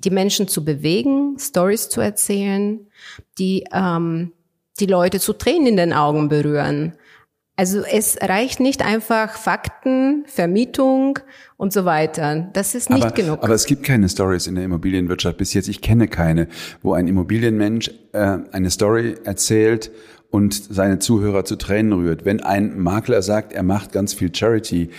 die 0.04 0.10
Menschen 0.10 0.48
zu 0.48 0.64
bewegen, 0.64 1.36
Stories 1.38 1.88
zu 1.88 2.00
erzählen, 2.00 2.86
die 3.38 3.64
ähm, 3.72 4.32
die 4.80 4.86
Leute 4.86 5.20
zu 5.20 5.32
Tränen 5.32 5.66
in 5.66 5.76
den 5.76 5.92
Augen 5.92 6.28
berühren. 6.28 6.94
Also 7.58 7.80
es 7.80 8.16
reicht 8.22 8.60
nicht 8.60 8.84
einfach 8.84 9.36
Fakten, 9.36 10.22
Vermietung 10.26 11.18
und 11.56 11.72
so 11.72 11.84
weiter. 11.84 12.48
Das 12.52 12.76
ist 12.76 12.88
nicht 12.88 13.04
aber, 13.04 13.14
genug. 13.14 13.42
Aber 13.42 13.52
es 13.52 13.66
gibt 13.66 13.82
keine 13.82 14.08
Stories 14.08 14.46
in 14.46 14.54
der 14.54 14.62
Immobilienwirtschaft 14.62 15.36
bis 15.38 15.54
jetzt. 15.54 15.68
Ich 15.68 15.80
kenne 15.80 16.06
keine, 16.06 16.46
wo 16.82 16.92
ein 16.92 17.08
Immobilienmensch 17.08 17.90
äh, 18.12 18.38
eine 18.52 18.70
Story 18.70 19.16
erzählt 19.24 19.90
und 20.30 20.54
seine 20.54 21.00
Zuhörer 21.00 21.44
zu 21.44 21.56
Tränen 21.56 21.94
rührt. 21.94 22.24
Wenn 22.24 22.40
ein 22.42 22.78
Makler 22.78 23.22
sagt, 23.22 23.52
er 23.52 23.64
macht 23.64 23.90
ganz 23.90 24.14
viel 24.14 24.32
Charity, 24.32 24.90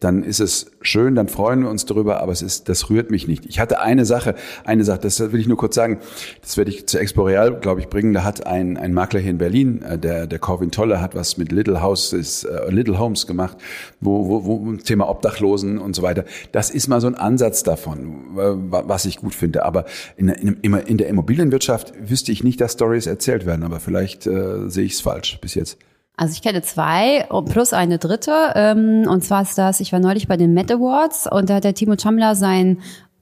dann 0.00 0.22
ist 0.22 0.40
es 0.40 0.70
schön, 0.80 1.14
dann 1.14 1.28
freuen 1.28 1.62
wir 1.62 1.70
uns 1.70 1.84
darüber, 1.84 2.20
aber 2.20 2.32
es 2.32 2.42
ist, 2.42 2.68
das 2.68 2.88
rührt 2.88 3.10
mich 3.10 3.26
nicht. 3.26 3.46
Ich 3.46 3.58
hatte 3.58 3.80
eine 3.80 4.04
Sache, 4.04 4.34
eine 4.64 4.84
Sache, 4.84 5.00
das 5.00 5.20
will 5.32 5.40
ich 5.40 5.48
nur 5.48 5.56
kurz 5.56 5.74
sagen, 5.74 5.98
das 6.40 6.56
werde 6.56 6.70
ich 6.70 6.86
zu 6.86 6.98
Exporeal, 6.98 7.58
glaube 7.60 7.80
ich, 7.80 7.88
bringen. 7.88 8.14
Da 8.14 8.24
hat 8.24 8.46
ein, 8.46 8.76
ein 8.76 8.94
Makler 8.94 9.20
hier 9.20 9.30
in 9.30 9.38
Berlin, 9.38 9.82
äh, 9.82 9.98
der, 9.98 10.26
der 10.26 10.38
Corvin 10.38 10.70
Tolle, 10.70 11.00
hat 11.00 11.14
was 11.14 11.36
mit 11.36 11.52
Little 11.52 11.82
Houses, 11.82 12.46
uh, 12.46 12.70
Little 12.70 12.98
Homes 12.98 13.26
gemacht, 13.26 13.56
wo, 14.00 14.28
wo, 14.28 14.44
wo 14.44 14.72
Thema 14.76 15.08
Obdachlosen 15.08 15.78
und 15.78 15.96
so 15.96 16.02
weiter. 16.02 16.24
Das 16.52 16.70
ist 16.70 16.88
mal 16.88 17.00
so 17.00 17.06
ein 17.06 17.14
Ansatz 17.14 17.62
davon, 17.62 18.24
was 18.34 19.04
ich 19.04 19.18
gut 19.18 19.34
finde. 19.34 19.64
Aber 19.64 19.84
in, 20.16 20.28
in, 20.28 20.74
in 20.74 20.98
der 20.98 21.08
Immobilienwirtschaft 21.08 21.92
wüsste 22.00 22.32
ich 22.32 22.44
nicht, 22.44 22.60
dass 22.60 22.74
Stories 22.74 23.06
erzählt 23.06 23.46
werden, 23.46 23.64
aber 23.64 23.80
vielleicht 23.80 24.26
äh, 24.26 24.68
sehe 24.68 24.84
ich 24.84 24.92
es 24.92 25.00
falsch 25.00 25.38
bis 25.40 25.54
jetzt. 25.54 25.78
Also 26.18 26.32
ich 26.32 26.42
kenne 26.42 26.62
zwei 26.62 27.26
plus 27.46 27.72
eine 27.72 27.98
dritte. 27.98 28.32
Ähm, 28.56 29.06
und 29.08 29.24
zwar 29.24 29.42
ist 29.42 29.56
das, 29.56 29.78
ich 29.80 29.92
war 29.92 30.00
neulich 30.00 30.26
bei 30.26 30.36
den 30.36 30.52
Met 30.52 30.70
Awards 30.70 31.30
und 31.30 31.48
da 31.48 31.54
hat 31.54 31.64
der 31.64 31.74
Timo 31.74 31.94
Chamla 31.96 32.34
sein 32.34 32.78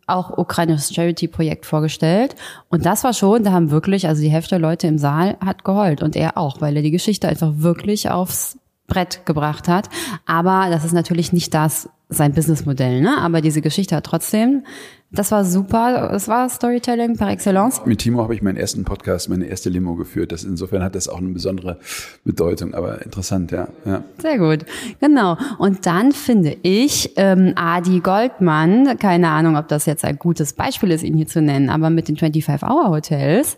auch 0.07 0.39
ukrainisches 0.39 0.95
Charity-Projekt 0.95 1.67
vorgestellt. 1.67 2.37
Und 2.71 2.87
das 2.87 3.05
war 3.05 3.13
schon, 3.13 3.45
da 3.45 3.53
haben 3.53 3.71
wirklich, 3.71 4.09
also 4.09 4.23
die 4.23 4.31
Hälfte 4.31 4.51
der 4.51 4.61
Leute 4.61 4.87
im 4.87 4.99
Saal 4.99 5.37
hat 5.45 5.63
geheult 5.63 6.03
und 6.03 6.17
er 6.17 6.39
auch, 6.39 6.61
weil 6.61 6.77
er 6.77 6.83
die 6.83 6.91
Geschichte 6.91 7.29
einfach 7.29 7.53
wirklich 7.57 8.09
aufs 8.09 8.59
Brett 8.87 9.27
gebracht 9.27 9.69
hat. 9.69 9.91
Aber 10.25 10.69
das 10.71 10.85
ist 10.85 10.93
natürlich 10.93 11.33
nicht 11.33 11.53
das 11.53 11.91
sein 12.09 12.33
Businessmodell, 12.33 13.01
ne? 13.01 13.19
Aber 13.19 13.41
diese 13.41 13.61
Geschichte 13.61 13.97
hat 13.97 14.05
trotzdem, 14.05 14.65
das 15.11 15.33
war 15.33 15.45
super. 15.45 16.09
Das 16.13 16.29
war 16.29 16.49
Storytelling 16.49 17.17
par 17.17 17.31
excellence. 17.31 17.81
Mit 17.85 18.01
Timo 18.01 18.23
habe 18.23 18.35
ich 18.35 18.43
meinen 18.43 18.57
ersten 18.57 18.85
Podcast, 18.85 19.29
meine 19.29 19.47
erste 19.47 19.71
Limo 19.71 19.95
geführt. 19.97 20.31
Das 20.31 20.45
insofern 20.45 20.83
hat 20.83 20.95
das 20.95 21.09
auch 21.09 21.19
eine 21.19 21.31
besondere 21.31 21.79
Bedeutung, 22.25 22.75
aber 22.75 23.03
interessant, 23.03 23.51
ja. 23.51 23.69
ja. 23.85 24.05
Sehr 24.19 24.39
gut, 24.39 24.67
genau. 25.01 25.37
Und 25.59 25.87
dann 25.87 26.13
finde 26.13 26.57
ich 26.63 27.13
ähm, 27.17 27.53
Adi 27.57 28.01
Goldmann, 28.01 28.99
keine 28.99 29.29
Ahnung, 29.29 29.57
ob 29.57 29.69
das 29.69 29.87
jetzt 29.87 30.05
ein 30.05 30.19
gutes 30.19 30.53
Beispiel 30.53 30.93
ist, 30.93 31.03
ihn 31.03 31.17
hier 31.17 31.27
zu 31.27 31.41
nennen, 31.41 31.71
aber 31.71 31.91
mit 31.91 32.09
den 32.09 32.17
25-Hour-Hotels 32.17 33.57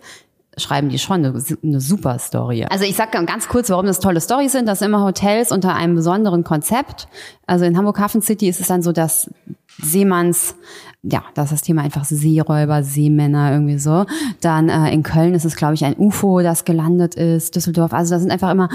schreiben 0.59 0.89
die 0.89 0.99
schon 0.99 1.25
eine, 1.25 1.43
eine 1.63 1.81
super 1.81 2.19
Story. 2.19 2.65
Also 2.69 2.85
ich 2.85 2.97
sage 2.97 3.25
ganz 3.25 3.49
kurz, 3.49 3.71
warum 3.71 3.87
das 3.87 4.01
tolle 4.01 4.21
Storys 4.21 4.53
sind. 4.53 4.67
Das 4.67 4.81
sind 4.81 4.89
immer 4.89 5.05
Hotels 5.05 5.53
unter 5.53 5.75
einem 5.75 5.95
besonderen 5.95 6.45
Konzept. 6.45 7.09
Also 7.47 7.65
in 7.65 7.77
Hamburg 7.77 7.99
Hafen 7.99 8.23
City 8.23 8.49
ist 8.49 8.61
es 8.61 8.69
dann 8.69 8.83
so, 8.83 8.93
dass 8.93 9.31
Seemanns, 9.81 10.57
ja, 11.03 11.23
das 11.35 11.47
ist 11.47 11.53
das 11.53 11.63
Thema 11.63 11.83
einfach 11.83 12.05
Seeräuber, 12.05 12.83
Seemänner 12.83 13.53
irgendwie 13.53 13.79
so. 13.79 14.07
Dann 14.41 14.69
äh, 14.69 14.93
in 14.93 15.03
Köln 15.03 15.35
ist 15.35 15.45
es, 15.45 15.57
glaube 15.57 15.75
ich, 15.75 15.85
ein 15.85 15.97
UFO, 15.97 16.41
das 16.41 16.65
gelandet 16.65 17.15
ist, 17.15 17.55
Düsseldorf. 17.55 17.93
Also 17.93 18.15
das 18.15 18.23
sind 18.23 18.31
einfach 18.31 18.51
immer, 18.51 18.69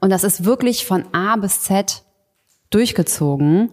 und 0.00 0.10
das 0.10 0.24
ist 0.24 0.44
wirklich 0.44 0.86
von 0.86 1.04
A 1.12 1.36
bis 1.36 1.62
Z 1.62 2.02
durchgezogen 2.70 3.70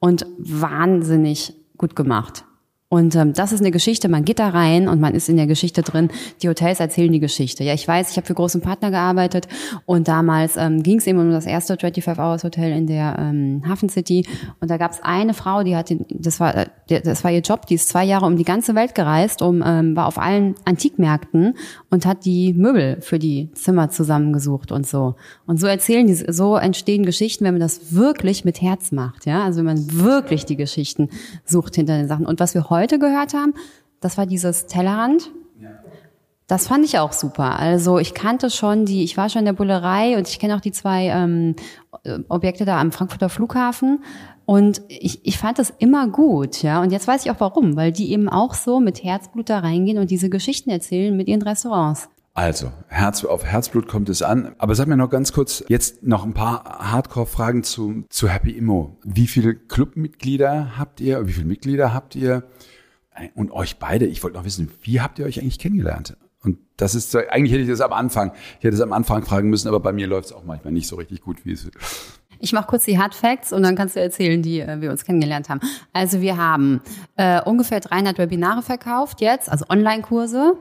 und 0.00 0.26
wahnsinnig 0.38 1.54
gut 1.76 1.96
gemacht. 1.96 2.44
Und 2.90 3.14
ähm, 3.16 3.34
das 3.34 3.52
ist 3.52 3.60
eine 3.60 3.70
Geschichte, 3.70 4.08
man 4.08 4.24
geht 4.24 4.38
da 4.38 4.48
rein 4.48 4.88
und 4.88 4.98
man 4.98 5.14
ist 5.14 5.28
in 5.28 5.36
der 5.36 5.46
Geschichte 5.46 5.82
drin. 5.82 6.08
Die 6.40 6.48
Hotels 6.48 6.80
erzählen 6.80 7.12
die 7.12 7.20
Geschichte. 7.20 7.62
Ja, 7.62 7.74
ich 7.74 7.86
weiß, 7.86 8.10
ich 8.10 8.16
habe 8.16 8.26
für 8.26 8.32
großen 8.32 8.62
Partner 8.62 8.90
gearbeitet 8.90 9.46
und 9.84 10.08
damals 10.08 10.56
ähm, 10.56 10.82
ging 10.82 10.96
es 10.96 11.06
eben 11.06 11.18
um 11.18 11.30
das 11.30 11.44
erste 11.44 11.76
25 11.76 12.18
Hours 12.18 12.44
Hotel 12.44 12.72
in 12.72 12.86
der 12.86 13.16
ähm, 13.18 13.62
Hafen 13.68 13.90
City. 13.90 14.26
Und 14.60 14.70
da 14.70 14.78
gab 14.78 14.92
es 14.92 15.02
eine 15.02 15.34
Frau, 15.34 15.64
die 15.64 15.76
hat, 15.76 15.90
den, 15.90 16.06
das 16.08 16.40
war, 16.40 16.56
äh, 16.56 16.66
das 17.02 17.24
war 17.24 17.30
ihr 17.30 17.42
Job, 17.42 17.66
die 17.66 17.74
ist 17.74 17.90
zwei 17.90 18.04
Jahre 18.04 18.24
um 18.24 18.38
die 18.38 18.44
ganze 18.44 18.74
Welt 18.74 18.94
gereist, 18.94 19.42
um, 19.42 19.62
ähm, 19.66 19.94
war 19.94 20.06
auf 20.06 20.16
allen 20.16 20.54
Antikmärkten 20.64 21.58
und 21.90 22.06
hat 22.06 22.24
die 22.24 22.54
Möbel 22.54 23.02
für 23.02 23.18
die 23.18 23.50
Zimmer 23.52 23.90
zusammengesucht 23.90 24.72
und 24.72 24.86
so. 24.86 25.16
Und 25.46 25.60
so 25.60 25.66
erzählen 25.66 26.06
die, 26.06 26.14
so 26.14 26.56
entstehen 26.56 27.04
Geschichten, 27.04 27.44
wenn 27.44 27.52
man 27.52 27.60
das 27.60 27.92
wirklich 27.94 28.46
mit 28.46 28.62
Herz 28.62 28.92
macht. 28.92 29.26
Ja, 29.26 29.44
also 29.44 29.58
wenn 29.58 29.66
man 29.66 29.92
wirklich 29.92 30.46
die 30.46 30.56
Geschichten 30.56 31.10
sucht 31.44 31.74
hinter 31.74 31.98
den 31.98 32.08
Sachen. 32.08 32.24
Und 32.24 32.40
was 32.40 32.54
wir 32.54 32.70
heute 32.78 32.98
gehört 32.98 33.34
haben, 33.34 33.54
das 34.00 34.16
war 34.16 34.26
dieses 34.26 34.66
Tellerrand. 34.66 35.30
Das 36.46 36.66
fand 36.66 36.82
ich 36.82 36.98
auch 36.98 37.12
super. 37.12 37.58
Also 37.58 37.98
ich 37.98 38.14
kannte 38.14 38.48
schon 38.48 38.86
die, 38.86 39.04
ich 39.04 39.18
war 39.18 39.28
schon 39.28 39.40
in 39.40 39.44
der 39.44 39.52
Bullerei 39.52 40.16
und 40.16 40.26
ich 40.28 40.38
kenne 40.38 40.56
auch 40.56 40.62
die 40.62 40.72
zwei 40.72 41.08
ähm, 41.08 41.56
Objekte 42.30 42.64
da 42.64 42.80
am 42.80 42.90
Frankfurter 42.90 43.28
Flughafen. 43.28 44.02
Und 44.46 44.80
ich, 44.88 45.26
ich 45.26 45.36
fand 45.36 45.58
das 45.58 45.74
immer 45.78 46.08
gut, 46.08 46.62
ja. 46.62 46.80
Und 46.80 46.90
jetzt 46.90 47.06
weiß 47.06 47.26
ich 47.26 47.30
auch 47.30 47.40
warum, 47.40 47.76
weil 47.76 47.92
die 47.92 48.12
eben 48.12 48.30
auch 48.30 48.54
so 48.54 48.80
mit 48.80 49.04
Herzblut 49.04 49.50
da 49.50 49.58
reingehen 49.58 49.98
und 49.98 50.10
diese 50.10 50.30
Geschichten 50.30 50.70
erzählen 50.70 51.14
mit 51.14 51.28
ihren 51.28 51.42
Restaurants. 51.42 52.08
Also, 52.38 52.70
Herz, 52.86 53.24
auf 53.24 53.44
Herzblut 53.44 53.88
kommt 53.88 54.08
es 54.08 54.22
an. 54.22 54.54
Aber 54.58 54.76
sag 54.76 54.86
mir 54.86 54.96
noch 54.96 55.10
ganz 55.10 55.32
kurz, 55.32 55.64
jetzt 55.66 56.04
noch 56.04 56.24
ein 56.24 56.34
paar 56.34 56.62
Hardcore-Fragen 56.92 57.64
zu, 57.64 58.04
zu 58.10 58.28
Happy 58.28 58.52
Immo. 58.52 58.96
Wie 59.02 59.26
viele 59.26 59.56
Clubmitglieder 59.56 60.78
habt 60.78 61.00
ihr? 61.00 61.26
Wie 61.26 61.32
viele 61.32 61.46
Mitglieder 61.46 61.92
habt 61.92 62.14
ihr? 62.14 62.44
Und 63.34 63.50
euch 63.50 63.80
beide, 63.80 64.06
ich 64.06 64.22
wollte 64.22 64.36
noch 64.36 64.44
wissen, 64.44 64.70
wie 64.82 65.00
habt 65.00 65.18
ihr 65.18 65.26
euch 65.26 65.40
eigentlich 65.40 65.58
kennengelernt? 65.58 66.16
Und 66.44 66.58
das 66.76 66.94
ist, 66.94 67.16
eigentlich 67.16 67.50
hätte 67.50 67.62
ich 67.62 67.68
das 67.70 67.80
am 67.80 67.92
Anfang, 67.92 68.30
ich 68.58 68.64
hätte 68.64 68.76
es 68.76 68.82
am 68.82 68.92
Anfang 68.92 69.24
fragen 69.24 69.50
müssen, 69.50 69.66
aber 69.66 69.80
bei 69.80 69.90
mir 69.92 70.06
läuft 70.06 70.26
es 70.26 70.32
auch 70.32 70.44
manchmal 70.44 70.72
nicht 70.72 70.86
so 70.86 70.94
richtig 70.94 71.22
gut, 71.22 71.44
wie 71.44 71.50
es 71.50 71.68
ich 72.40 72.52
mache 72.52 72.68
kurz 72.68 72.84
die 72.84 72.96
Hard 72.96 73.16
Facts 73.16 73.52
und 73.52 73.64
dann 73.64 73.74
kannst 73.74 73.96
du 73.96 74.00
erzählen, 74.00 74.40
die 74.40 74.60
äh, 74.60 74.80
wir 74.80 74.92
uns 74.92 75.04
kennengelernt 75.04 75.48
haben. 75.48 75.58
Also 75.92 76.20
wir 76.20 76.36
haben 76.36 76.80
äh, 77.16 77.42
ungefähr 77.42 77.80
300 77.80 78.16
Webinare 78.16 78.62
verkauft 78.62 79.20
jetzt, 79.20 79.50
also 79.50 79.64
Online-Kurse 79.68 80.56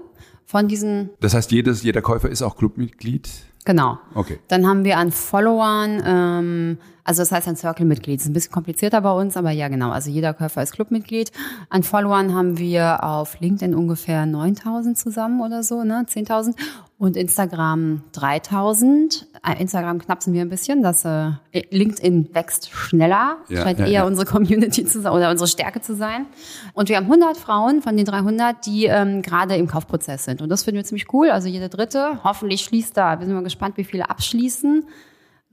von 0.47 0.67
diesen. 0.67 1.09
Das 1.19 1.33
heißt, 1.33 1.51
jedes, 1.51 1.83
jeder 1.83 2.01
Käufer 2.01 2.29
ist 2.29 2.41
auch 2.41 2.55
Clubmitglied? 2.55 3.29
Genau. 3.65 3.99
Okay. 4.15 4.39
Dann 4.47 4.65
haben 4.65 4.85
wir 4.85 4.97
an 4.97 5.11
Followern, 5.11 6.01
ähm, 6.05 6.77
also 7.07 7.21
das 7.21 7.31
heißt 7.31 7.47
ein 7.47 7.55
Circle-Mitglied. 7.55 8.19
Ist 8.19 8.27
ein 8.27 8.33
bisschen 8.33 8.51
komplizierter 8.51 8.99
bei 8.99 9.11
uns, 9.11 9.37
aber 9.37 9.51
ja 9.51 9.69
genau. 9.69 9.91
Also 9.91 10.11
jeder 10.11 10.33
Käufer 10.33 10.61
ist 10.61 10.73
Clubmitglied. 10.73 11.31
An 11.69 11.83
Followern 11.83 12.35
haben 12.35 12.57
wir 12.57 13.01
auf 13.01 13.39
LinkedIn 13.39 13.73
ungefähr 13.73 14.25
9000 14.25 14.97
zusammen 14.97 15.39
oder 15.39 15.63
so, 15.63 15.85
ne, 15.85 16.05
10.000 16.05 16.55
und 16.97 17.15
Instagram 17.15 18.01
3000. 18.11 19.27
Äh, 19.41 19.61
Instagram 19.61 19.99
knapsen 19.99 20.33
wir 20.33 20.41
ein 20.41 20.49
bisschen, 20.49 20.83
das 20.83 21.05
äh, 21.05 21.31
LinkedIn 21.69 22.35
wächst 22.35 22.71
schneller, 22.71 23.37
ja, 23.47 23.63
scheint 23.63 23.79
ja, 23.79 23.85
eher 23.85 23.91
ja. 23.91 24.05
unsere 24.05 24.25
Community 24.25 24.83
zu 24.83 24.99
sein 24.99 25.13
oder 25.13 25.31
unsere 25.31 25.47
Stärke 25.47 25.79
zu 25.79 25.95
sein. 25.95 26.25
Und 26.73 26.89
wir 26.89 26.97
haben 26.97 27.05
100 27.05 27.37
Frauen 27.37 27.81
von 27.81 27.95
den 27.95 28.05
300, 28.05 28.65
die 28.65 28.87
ähm, 28.87 29.21
gerade 29.21 29.55
im 29.55 29.67
Kaufprozess 29.67 30.25
sind. 30.25 30.41
Und 30.41 30.49
das 30.49 30.63
finden 30.63 30.79
wir 30.79 30.83
ziemlich 30.83 31.13
cool. 31.13 31.29
Also 31.29 31.47
jede 31.47 31.69
dritte, 31.69 32.19
hoffentlich 32.25 32.65
schließt 32.65 32.97
da, 32.97 33.17
wir 33.17 33.25
sind 33.25 33.33
mal 33.33 33.43
gespannt, 33.43 33.77
wie 33.77 33.85
viele 33.85 34.09
abschließen. 34.09 34.83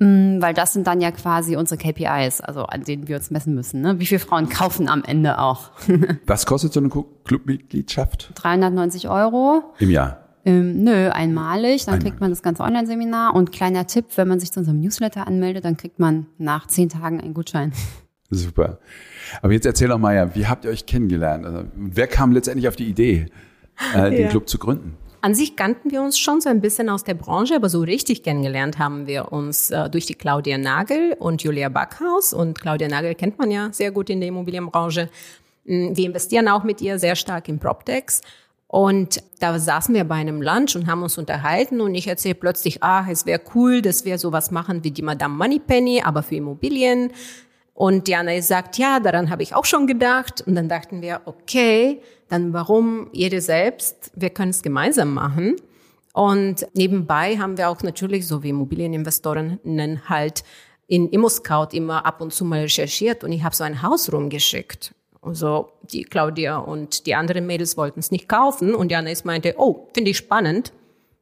Mm, 0.04 0.42
weil 0.42 0.52
das 0.52 0.74
sind 0.74 0.86
dann 0.86 1.00
ja 1.00 1.10
quasi 1.12 1.56
unsere 1.56 1.78
KPIs, 1.78 2.42
also 2.42 2.64
an 2.64 2.82
denen 2.82 3.08
wir 3.08 3.16
uns 3.16 3.30
messen 3.30 3.54
müssen. 3.54 3.80
Ne? 3.80 3.98
Wie 4.00 4.04
viele 4.04 4.18
Frauen 4.18 4.50
kaufen 4.50 4.86
am 4.86 5.02
Ende 5.02 5.38
auch? 5.38 5.70
Was 6.26 6.44
kostet 6.44 6.74
so 6.74 6.80
eine 6.80 6.90
Clubmitgliedschaft? 7.24 8.32
390 8.34 9.08
Euro. 9.08 9.62
Im 9.78 9.90
Jahr? 9.90 10.18
Ähm, 10.44 10.84
nö, 10.84 11.08
einmalig. 11.08 11.86
Dann 11.86 12.00
kriegt 12.00 12.20
man 12.20 12.28
das 12.28 12.42
ganze 12.42 12.62
Online-Seminar. 12.64 13.34
Und 13.34 13.50
kleiner 13.50 13.86
Tipp, 13.86 14.04
wenn 14.16 14.28
man 14.28 14.40
sich 14.40 14.52
zu 14.52 14.60
unserem 14.60 14.78
Newsletter 14.78 15.26
anmeldet, 15.26 15.64
dann 15.64 15.78
kriegt 15.78 15.98
man 15.98 16.26
nach 16.36 16.66
zehn 16.66 16.90
Tagen 16.90 17.22
einen 17.22 17.32
Gutschein. 17.32 17.72
Super. 18.28 18.80
Aber 19.40 19.54
jetzt 19.54 19.64
erzähl 19.64 19.88
doch 19.88 19.96
mal, 19.96 20.14
ja, 20.14 20.34
wie 20.34 20.46
habt 20.46 20.66
ihr 20.66 20.70
euch 20.70 20.84
kennengelernt? 20.84 21.46
Also, 21.46 21.64
wer 21.76 22.08
kam 22.08 22.32
letztendlich 22.32 22.68
auf 22.68 22.76
die 22.76 22.90
Idee, 22.90 23.28
äh, 23.94 24.10
den 24.10 24.22
ja. 24.24 24.28
Club 24.28 24.50
zu 24.50 24.58
gründen? 24.58 24.98
An 25.24 25.34
sich 25.34 25.56
kannten 25.56 25.90
wir 25.90 26.02
uns 26.02 26.18
schon 26.18 26.42
so 26.42 26.50
ein 26.50 26.60
bisschen 26.60 26.90
aus 26.90 27.02
der 27.02 27.14
Branche, 27.14 27.56
aber 27.56 27.70
so 27.70 27.80
richtig 27.80 28.22
kennengelernt 28.22 28.78
haben 28.78 29.06
wir 29.06 29.32
uns 29.32 29.70
äh, 29.70 29.88
durch 29.88 30.04
die 30.04 30.16
Claudia 30.16 30.58
Nagel 30.58 31.16
und 31.18 31.42
Julia 31.42 31.70
Backhaus. 31.70 32.34
Und 32.34 32.60
Claudia 32.60 32.88
Nagel 32.88 33.14
kennt 33.14 33.38
man 33.38 33.50
ja 33.50 33.72
sehr 33.72 33.90
gut 33.90 34.10
in 34.10 34.20
der 34.20 34.28
Immobilienbranche. 34.28 35.08
Mm, 35.64 35.96
wir 35.96 36.04
investieren 36.04 36.46
auch 36.46 36.62
mit 36.62 36.82
ihr 36.82 36.98
sehr 36.98 37.16
stark 37.16 37.48
in 37.48 37.58
PropTechs. 37.58 38.20
Und 38.66 39.22
da 39.40 39.58
saßen 39.58 39.94
wir 39.94 40.04
bei 40.04 40.16
einem 40.16 40.42
Lunch 40.42 40.76
und 40.76 40.88
haben 40.88 41.02
uns 41.02 41.16
unterhalten 41.16 41.80
und 41.80 41.94
ich 41.94 42.06
erzähle 42.06 42.34
plötzlich, 42.34 42.82
ah, 42.82 43.06
es 43.10 43.24
wäre 43.24 43.40
cool, 43.54 43.80
dass 43.80 44.04
wir 44.04 44.18
sowas 44.18 44.50
machen 44.50 44.84
wie 44.84 44.90
die 44.90 45.00
Madame 45.00 45.36
Moneypenny, 45.36 46.02
aber 46.02 46.22
für 46.22 46.34
Immobilien. 46.34 47.12
Und 47.74 48.06
Diana 48.06 48.40
sagt, 48.40 48.78
ja, 48.78 49.00
daran 49.00 49.30
habe 49.30 49.42
ich 49.42 49.54
auch 49.54 49.64
schon 49.64 49.86
gedacht. 49.86 50.42
Und 50.46 50.54
dann 50.54 50.68
dachten 50.68 51.02
wir, 51.02 51.22
okay, 51.24 52.00
dann 52.28 52.52
warum 52.52 53.08
jede 53.12 53.40
selbst? 53.40 54.12
Wir 54.14 54.30
können 54.30 54.50
es 54.50 54.62
gemeinsam 54.62 55.12
machen. 55.12 55.56
Und 56.12 56.66
nebenbei 56.74 57.36
haben 57.38 57.58
wir 57.58 57.68
auch 57.68 57.82
natürlich, 57.82 58.26
so 58.28 58.44
wie 58.44 58.50
Immobilieninvestorinnen 58.50 60.08
halt 60.08 60.44
in 60.86 61.08
ImmoScout 61.08 61.68
immer 61.72 62.06
ab 62.06 62.20
und 62.20 62.32
zu 62.32 62.44
mal 62.44 62.60
recherchiert 62.60 63.24
und 63.24 63.32
ich 63.32 63.42
habe 63.42 63.54
so 63.54 63.64
ein 63.64 63.82
Haus 63.82 64.12
rumgeschickt. 64.12 64.94
Also 65.22 65.72
die 65.82 66.04
Claudia 66.04 66.58
und 66.58 67.06
die 67.06 67.14
anderen 67.14 67.46
Mädels 67.46 67.76
wollten 67.76 68.00
es 68.00 68.10
nicht 68.10 68.28
kaufen 68.28 68.74
und 68.74 68.92
Janis 68.92 69.24
meinte, 69.24 69.54
oh, 69.56 69.88
finde 69.94 70.10
ich 70.10 70.18
spannend. 70.18 70.72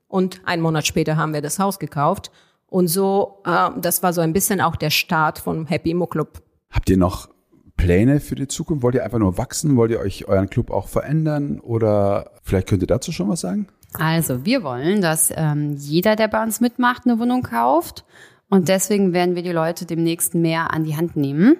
Und 0.08 0.42
einen 0.44 0.60
Monat 0.60 0.86
später 0.86 1.16
haben 1.16 1.32
wir 1.32 1.40
das 1.40 1.58
Haus 1.58 1.78
gekauft. 1.78 2.30
Und 2.72 2.88
so, 2.88 3.42
äh, 3.44 3.68
das 3.82 4.02
war 4.02 4.14
so 4.14 4.22
ein 4.22 4.32
bisschen 4.32 4.62
auch 4.62 4.76
der 4.76 4.88
Start 4.88 5.38
vom 5.38 5.66
Happy 5.66 5.90
Immo 5.90 6.06
Club. 6.06 6.40
Habt 6.70 6.88
ihr 6.88 6.96
noch 6.96 7.28
Pläne 7.76 8.18
für 8.18 8.34
die 8.34 8.48
Zukunft? 8.48 8.82
Wollt 8.82 8.94
ihr 8.94 9.04
einfach 9.04 9.18
nur 9.18 9.36
wachsen? 9.36 9.76
Wollt 9.76 9.90
ihr 9.90 10.00
euch 10.00 10.26
euren 10.26 10.48
Club 10.48 10.70
auch 10.70 10.88
verändern? 10.88 11.60
Oder 11.60 12.30
vielleicht 12.42 12.70
könnt 12.70 12.82
ihr 12.82 12.86
dazu 12.86 13.12
schon 13.12 13.28
was 13.28 13.42
sagen? 13.42 13.66
Also, 13.92 14.46
wir 14.46 14.62
wollen, 14.62 15.02
dass 15.02 15.30
ähm, 15.36 15.76
jeder, 15.76 16.16
der 16.16 16.28
bei 16.28 16.42
uns 16.42 16.62
mitmacht, 16.62 17.02
eine 17.04 17.18
Wohnung 17.18 17.42
kauft. 17.42 18.06
Und 18.48 18.68
deswegen 18.68 19.12
werden 19.12 19.34
wir 19.34 19.42
die 19.42 19.52
Leute 19.52 19.84
demnächst 19.84 20.34
mehr 20.34 20.72
an 20.72 20.84
die 20.84 20.96
Hand 20.96 21.14
nehmen. 21.14 21.58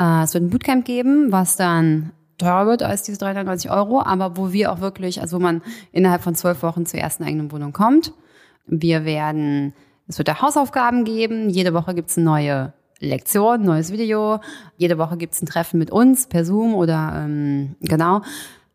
Äh, 0.00 0.22
es 0.22 0.32
wird 0.32 0.44
ein 0.44 0.50
Bootcamp 0.50 0.86
geben, 0.86 1.30
was 1.30 1.56
dann 1.56 2.12
teurer 2.38 2.66
wird 2.68 2.82
als 2.82 3.02
diese 3.02 3.18
390 3.18 3.70
Euro, 3.70 4.00
aber 4.00 4.38
wo 4.38 4.50
wir 4.50 4.72
auch 4.72 4.80
wirklich, 4.80 5.20
also 5.20 5.36
wo 5.36 5.42
man 5.42 5.60
innerhalb 5.92 6.22
von 6.22 6.34
zwölf 6.34 6.62
Wochen 6.62 6.86
zur 6.86 7.00
ersten 7.00 7.22
eigenen 7.22 7.52
Wohnung 7.52 7.74
kommt. 7.74 8.14
Wir 8.66 9.04
werden, 9.04 9.74
es 10.06 10.18
wird 10.18 10.28
da 10.28 10.40
Hausaufgaben 10.40 11.04
geben. 11.04 11.48
Jede 11.48 11.74
Woche 11.74 11.94
gibt's 11.94 12.16
eine 12.16 12.26
neue 12.26 12.72
Lektion, 13.00 13.62
neues 13.62 13.92
Video. 13.92 14.40
Jede 14.76 14.98
Woche 14.98 15.16
gibt's 15.16 15.42
ein 15.42 15.46
Treffen 15.46 15.78
mit 15.78 15.90
uns 15.90 16.26
per 16.26 16.44
Zoom 16.44 16.74
oder 16.74 17.12
ähm, 17.16 17.76
genau. 17.80 18.22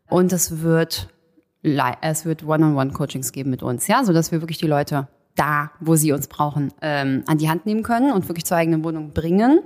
Und 0.08 0.32
es 0.32 0.60
wird 0.62 1.08
es 1.62 2.24
wird 2.24 2.44
One-on-One-Coachings 2.44 3.32
geben 3.32 3.50
mit 3.50 3.62
uns, 3.62 3.86
ja, 3.86 4.02
so 4.02 4.14
dass 4.14 4.32
wir 4.32 4.40
wirklich 4.40 4.56
die 4.56 4.66
Leute 4.66 5.08
da, 5.36 5.70
wo 5.78 5.94
sie 5.94 6.12
uns 6.12 6.26
brauchen, 6.26 6.72
ähm, 6.80 7.22
an 7.26 7.38
die 7.38 7.50
Hand 7.50 7.66
nehmen 7.66 7.82
können 7.82 8.12
und 8.12 8.28
wirklich 8.28 8.46
zur 8.46 8.56
eigenen 8.56 8.82
Wohnung 8.82 9.12
bringen. 9.12 9.60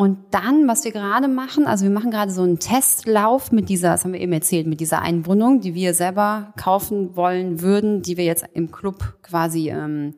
Und 0.00 0.16
dann, 0.30 0.66
was 0.66 0.84
wir 0.84 0.92
gerade 0.92 1.28
machen, 1.28 1.66
also 1.66 1.84
wir 1.84 1.90
machen 1.90 2.10
gerade 2.10 2.32
so 2.32 2.40
einen 2.40 2.58
Testlauf 2.58 3.52
mit 3.52 3.68
dieser, 3.68 3.90
das 3.90 4.02
haben 4.02 4.14
wir 4.14 4.20
eben 4.20 4.32
erzählt, 4.32 4.66
mit 4.66 4.80
dieser 4.80 5.02
einen 5.02 5.26
Wohnung, 5.26 5.60
die 5.60 5.74
wir 5.74 5.92
selber 5.92 6.54
kaufen 6.56 7.16
wollen 7.16 7.60
würden, 7.60 8.00
die 8.00 8.16
wir 8.16 8.24
jetzt 8.24 8.46
im 8.54 8.70
Club 8.70 9.18
quasi, 9.22 9.68
ähm, 9.68 10.14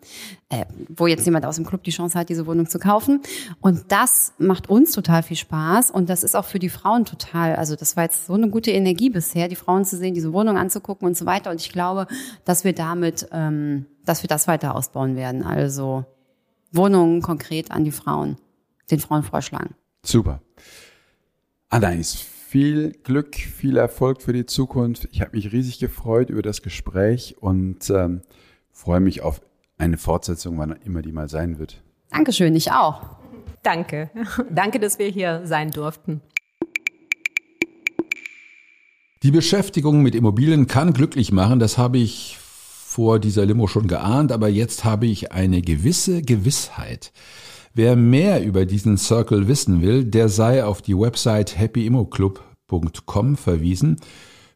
äh, 0.50 0.66
wo 0.88 1.08
jetzt 1.08 1.24
jemand 1.24 1.44
aus 1.46 1.56
dem 1.56 1.66
Club 1.66 1.82
die 1.82 1.90
Chance 1.90 2.16
hat, 2.16 2.28
diese 2.28 2.46
Wohnung 2.46 2.68
zu 2.68 2.78
kaufen. 2.78 3.22
Und 3.60 3.86
das 3.88 4.34
macht 4.38 4.70
uns 4.70 4.92
total 4.92 5.24
viel 5.24 5.36
Spaß 5.36 5.90
und 5.90 6.08
das 6.08 6.22
ist 6.22 6.36
auch 6.36 6.44
für 6.44 6.60
die 6.60 6.68
Frauen 6.68 7.04
total, 7.04 7.56
also 7.56 7.74
das 7.74 7.96
war 7.96 8.04
jetzt 8.04 8.26
so 8.26 8.34
eine 8.34 8.50
gute 8.50 8.70
Energie 8.70 9.10
bisher, 9.10 9.48
die 9.48 9.56
Frauen 9.56 9.84
zu 9.84 9.96
sehen, 9.96 10.14
diese 10.14 10.32
Wohnung 10.32 10.58
anzugucken 10.58 11.08
und 11.08 11.16
so 11.16 11.26
weiter. 11.26 11.50
Und 11.50 11.60
ich 11.60 11.72
glaube, 11.72 12.06
dass 12.44 12.62
wir 12.62 12.72
damit, 12.72 13.26
ähm, 13.32 13.86
dass 14.04 14.22
wir 14.22 14.28
das 14.28 14.46
weiter 14.46 14.76
ausbauen 14.76 15.16
werden. 15.16 15.42
Also 15.42 16.04
Wohnungen 16.70 17.20
konkret 17.20 17.72
an 17.72 17.82
die 17.82 17.90
Frauen 17.90 18.36
den 18.90 19.00
Frauen 19.00 19.22
vorschlagen. 19.22 19.74
Super. 20.04 20.42
Anais, 21.68 22.14
viel 22.14 22.92
Glück, 23.02 23.34
viel 23.36 23.76
Erfolg 23.76 24.20
für 24.20 24.32
die 24.32 24.46
Zukunft. 24.46 25.08
Ich 25.12 25.20
habe 25.20 25.36
mich 25.36 25.52
riesig 25.52 25.78
gefreut 25.78 26.28
über 26.28 26.42
das 26.42 26.62
Gespräch 26.62 27.36
und 27.40 27.88
ähm, 27.90 28.22
freue 28.70 29.00
mich 29.00 29.22
auf 29.22 29.40
eine 29.78 29.96
Fortsetzung, 29.96 30.58
wann 30.58 30.72
immer 30.84 31.02
die 31.02 31.12
mal 31.12 31.28
sein 31.28 31.58
wird. 31.58 31.82
Dankeschön, 32.10 32.54
ich 32.54 32.72
auch. 32.72 33.16
Danke. 33.62 34.10
Danke, 34.50 34.80
dass 34.80 34.98
wir 34.98 35.08
hier 35.08 35.42
sein 35.44 35.70
durften. 35.70 36.20
Die 39.22 39.30
Beschäftigung 39.30 40.02
mit 40.02 40.14
Immobilien 40.14 40.66
kann 40.66 40.92
glücklich 40.92 41.30
machen, 41.30 41.60
das 41.60 41.78
habe 41.78 41.98
ich 41.98 42.38
vor 42.38 43.18
dieser 43.18 43.46
Limo 43.46 43.68
schon 43.68 43.86
geahnt, 43.86 44.32
aber 44.32 44.48
jetzt 44.48 44.84
habe 44.84 45.06
ich 45.06 45.32
eine 45.32 45.62
gewisse 45.62 46.22
Gewissheit. 46.22 47.12
Wer 47.74 47.96
mehr 47.96 48.44
über 48.44 48.66
diesen 48.66 48.98
Circle 48.98 49.48
wissen 49.48 49.80
will, 49.80 50.04
der 50.04 50.28
sei 50.28 50.62
auf 50.62 50.82
die 50.82 50.98
Website 50.98 51.58
happyimmoclub.com 51.58 53.36
verwiesen. 53.36 53.96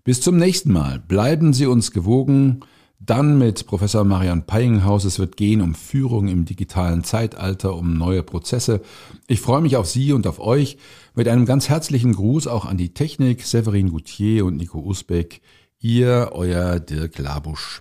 Bis 0.05 0.21
zum 0.21 0.37
nächsten 0.37 0.71
Mal. 0.71 0.99
Bleiben 0.99 1.55
Sie 1.55 1.67
uns 1.67 1.93
gewogen. 1.93 2.61
Dann 2.99 3.39
mit 3.39 3.67
Professor 3.67 4.05
Marian 4.05 4.45
Peyinghaus. 4.45 5.05
Es 5.05 5.19
wird 5.19 5.39
gehen 5.39 5.63
um 5.63 5.75
Führung 5.75 6.29
im 6.29 6.45
digitalen 6.45 7.05
Zeitalter, 7.05 7.75
um 7.75 7.97
neue 7.97 8.23
Prozesse. 8.23 8.83
Ich 9.29 9.41
freue 9.41 9.63
mich 9.63 9.77
auf 9.77 9.87
Sie 9.87 10.13
und 10.13 10.27
auf 10.27 10.39
euch. 10.39 10.77
Mit 11.15 11.27
einem 11.27 11.47
ganz 11.47 11.71
herzlichen 11.71 12.15
Gruß 12.15 12.47
auch 12.47 12.67
an 12.67 12.77
die 12.77 12.93
Technik, 12.93 13.43
Severin 13.43 13.93
Goutier 13.93 14.45
und 14.45 14.59
Nico 14.59 14.79
Usbeck. 14.79 15.41
Ihr, 15.81 16.31
euer 16.33 16.81
Dirk 16.81 17.19
Labusch. 17.19 17.81